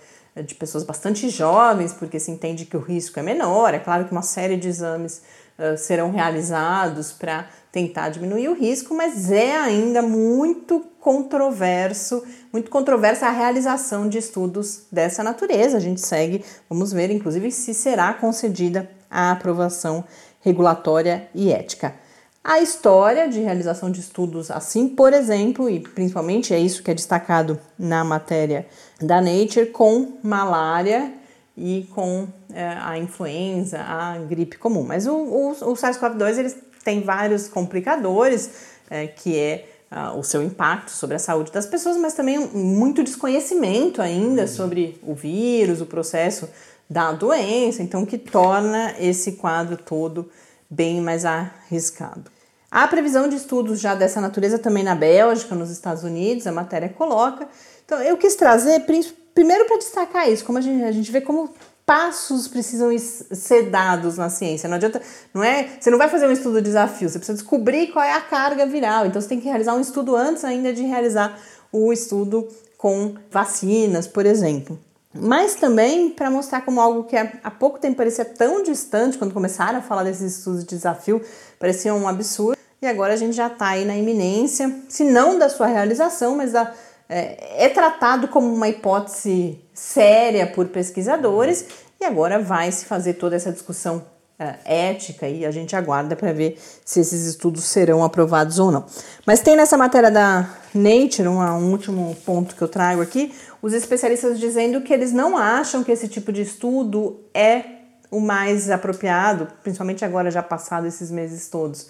de 0.44 0.56
pessoas 0.56 0.84
bastante 0.84 1.30
jovens, 1.30 1.94
porque 1.94 2.20
se 2.20 2.32
entende 2.32 2.66
que 2.66 2.76
o 2.76 2.80
risco 2.80 3.20
é 3.20 3.24
menor. 3.24 3.74
É 3.74 3.80
claro 3.80 4.06
que 4.06 4.12
uma 4.12 4.22
série 4.22 4.58
de 4.58 4.68
exames 4.68 5.22
uh, 5.58 5.78
serão 5.78 6.12
realizados 6.12 7.12
para 7.12 7.48
tentar 7.76 8.08
diminuir 8.08 8.48
o 8.48 8.54
risco, 8.54 8.96
mas 8.96 9.30
é 9.30 9.54
ainda 9.58 10.02
muito 10.02 10.80
controverso, 11.02 12.24
muito 12.54 12.72
controversa 12.72 13.28
a 13.28 13.32
realização 13.32 14.08
de 14.08 14.18
estudos 14.18 14.84
dessa 14.90 15.22
natureza. 15.22 15.76
A 15.76 15.82
gente 15.82 16.00
segue, 16.00 16.42
vamos 16.70 16.94
ver, 16.94 17.12
inclusive, 17.12 17.52
se 17.52 17.74
será 17.74 18.14
concedida 18.14 18.90
a 19.12 19.32
aprovação 19.34 20.06
regulatória 20.40 21.28
e 21.36 21.52
ética. 21.52 21.94
A 22.42 22.62
história 22.62 23.28
de 23.28 23.42
realização 23.42 23.92
de 23.92 24.00
estudos 24.00 24.50
assim, 24.50 24.88
por 24.88 25.12
exemplo, 25.12 25.70
e 25.70 25.82
principalmente 25.82 26.54
é 26.54 26.60
isso 26.60 26.82
que 26.82 26.92
é 26.92 26.94
destacado 26.94 27.60
na 27.78 28.06
matéria 28.06 28.66
da 29.02 29.20
Nature, 29.20 29.66
com 29.66 30.14
malária 30.24 31.12
e 31.58 31.90
com 31.94 32.26
é, 32.54 32.70
a 32.70 32.98
influenza, 32.98 33.82
a 33.82 34.18
gripe 34.20 34.58
comum. 34.58 34.84
Mas 34.84 35.06
o, 35.08 35.14
o, 35.14 35.50
o 35.50 35.74
SARS-CoV-2 35.74 36.38
eles 36.38 36.56
tem 36.86 37.02
vários 37.02 37.48
complicadores, 37.50 38.50
é, 38.90 39.08
que 39.08 39.38
é 39.38 39.66
uh, 39.92 40.18
o 40.18 40.24
seu 40.24 40.44
impacto 40.44 40.92
sobre 40.92 41.16
a 41.16 41.20
saúde 41.20 41.52
das 41.52 41.66
pessoas, 41.66 41.98
mas 41.98 42.14
também 42.14 42.40
muito 42.40 43.04
desconhecimento 43.04 44.02
ainda 44.02 44.44
uhum. 44.44 44.48
sobre 44.48 45.02
o 45.02 45.16
vírus, 45.16 45.82
o 45.82 45.88
processo 45.88 46.48
da 46.88 47.12
doença, 47.12 47.82
então 47.82 48.06
que 48.06 48.20
torna 48.20 48.94
esse 49.00 49.34
quadro 49.34 49.76
todo 49.76 50.30
bem 50.70 51.02
mais 51.02 51.26
arriscado. 51.26 52.32
Há 52.70 52.88
previsão 52.88 53.28
de 53.28 53.36
estudos 53.36 53.80
já 53.80 53.96
dessa 53.96 54.22
natureza 54.22 54.60
também 54.60 54.84
na 54.84 54.94
Bélgica, 54.94 55.56
nos 55.56 55.72
Estados 55.72 56.04
Unidos, 56.04 56.46
a 56.46 56.52
matéria 56.52 56.90
coloca. 56.90 57.48
Então, 57.84 58.00
eu 58.02 58.18
quis 58.18 58.36
trazer, 58.36 58.86
primeiro 59.34 59.66
para 59.66 59.78
destacar 59.78 60.30
isso, 60.30 60.46
como 60.46 60.58
a 60.58 60.62
gente, 60.62 60.84
a 60.84 60.92
gente 60.92 61.12
vê 61.12 61.22
como 61.22 61.52
passos 61.86 62.48
precisam 62.48 62.90
ser 62.98 63.70
dados 63.70 64.18
na 64.18 64.30
ciência. 64.30 64.68
Não 64.68 64.76
adianta, 64.76 65.02
não 65.34 65.44
é? 65.44 65.78
Você 65.80 65.90
não 65.92 65.98
vai 65.98 66.10
fazer 66.10 66.28
um 66.28 66.32
estudo 66.32 66.58
de 66.58 66.64
desafio, 66.64 67.08
você 67.08 67.20
precisa 67.20 67.38
descobrir 67.38 67.88
qual 67.88 68.04
é 68.04 68.14
a 68.14 68.22
carga 68.22 68.66
viral. 68.66 69.06
Então 69.06 69.22
você 69.22 69.28
tem 69.28 69.40
que 69.40 69.48
realizar 69.48 69.76
um 69.76 69.82
estudo 69.82 70.16
antes 70.16 70.44
ainda 70.44 70.74
de 70.74 70.84
realizar 70.84 71.38
o 71.72 71.94
estudo 71.94 72.48
com 72.78 73.16
vacinas, 73.30 74.08
por 74.08 74.26
exemplo. 74.26 74.80
Mas 75.14 75.56
também 75.56 76.10
para 76.10 76.30
mostrar 76.30 76.62
como 76.62 76.82
algo 76.82 77.06
que 77.06 77.16
há 77.16 77.52
pouco 77.52 77.80
tempo 77.80 77.96
parecia 77.96 78.26
tão 78.26 78.64
distante, 78.64 79.18
quando 79.18 79.34
começaram 79.34 79.80
a 79.80 79.82
falar 79.82 80.04
desses 80.04 80.40
estudos 80.40 80.62
de 80.62 80.76
desafio, 80.76 81.22
parecia 81.58 81.94
um 81.94 82.08
absurdo. 82.08 82.58
E 82.82 82.88
agora 82.88 83.14
a 83.14 83.18
gente 83.18 83.36
já 83.36 83.48
está 83.48 83.70
aí 83.70 83.86
na 83.86 83.96
iminência, 83.96 84.84
se 84.90 85.04
não 85.06 85.40
da 85.40 85.48
sua 85.48 85.68
realização, 85.68 86.36
mas 86.36 86.52
da, 86.52 86.74
é, 87.08 87.66
é 87.66 87.70
tratado 87.70 88.28
como 88.28 88.54
uma 88.54 88.68
hipótese 88.68 89.60
séria 89.74 90.48
por 90.48 90.68
pesquisadores 90.68 91.66
e 92.00 92.06
agora 92.06 92.40
vai 92.40 92.72
se 92.72 92.86
fazer 92.86 93.14
toda 93.14 93.36
essa 93.36 93.52
discussão 93.52 93.98
uh, 94.40 94.56
ética 94.66 95.28
e 95.28 95.46
a 95.46 95.52
gente 95.52 95.76
aguarda 95.76 96.16
para 96.16 96.34
ver 96.34 96.60
se 96.84 97.00
esses 97.00 97.26
estudos 97.26 97.64
serão 97.66 98.04
aprovados 98.04 98.60
ou 98.60 98.72
não. 98.72 98.86
Mas 99.26 99.40
tem 99.42 99.56
nessa 99.56 99.78
matéria 99.78 100.10
da 100.10 100.50
Nature, 100.74 101.28
um, 101.28 101.40
um 101.40 101.72
último 101.72 102.16
ponto 102.26 102.56
que 102.56 102.62
eu 102.62 102.68
trago 102.68 103.02
aqui, 103.02 103.34
os 103.62 103.74
especialistas 103.74 104.40
dizendo 104.40 104.82
que 104.82 104.94
eles 104.94 105.12
não 105.12 105.38
acham 105.38 105.84
que 105.84 105.92
esse 105.92 106.08
tipo 106.08 106.32
de 106.32 106.42
estudo 106.42 107.20
é 107.34 107.64
o 108.12 108.20
mais 108.20 108.70
apropriado, 108.70 109.48
principalmente 109.64 110.06
agora 110.06 110.30
já 110.32 110.42
passado 110.42 110.86
esses 110.86 111.12
meses 111.12 111.48
todos 111.50 111.88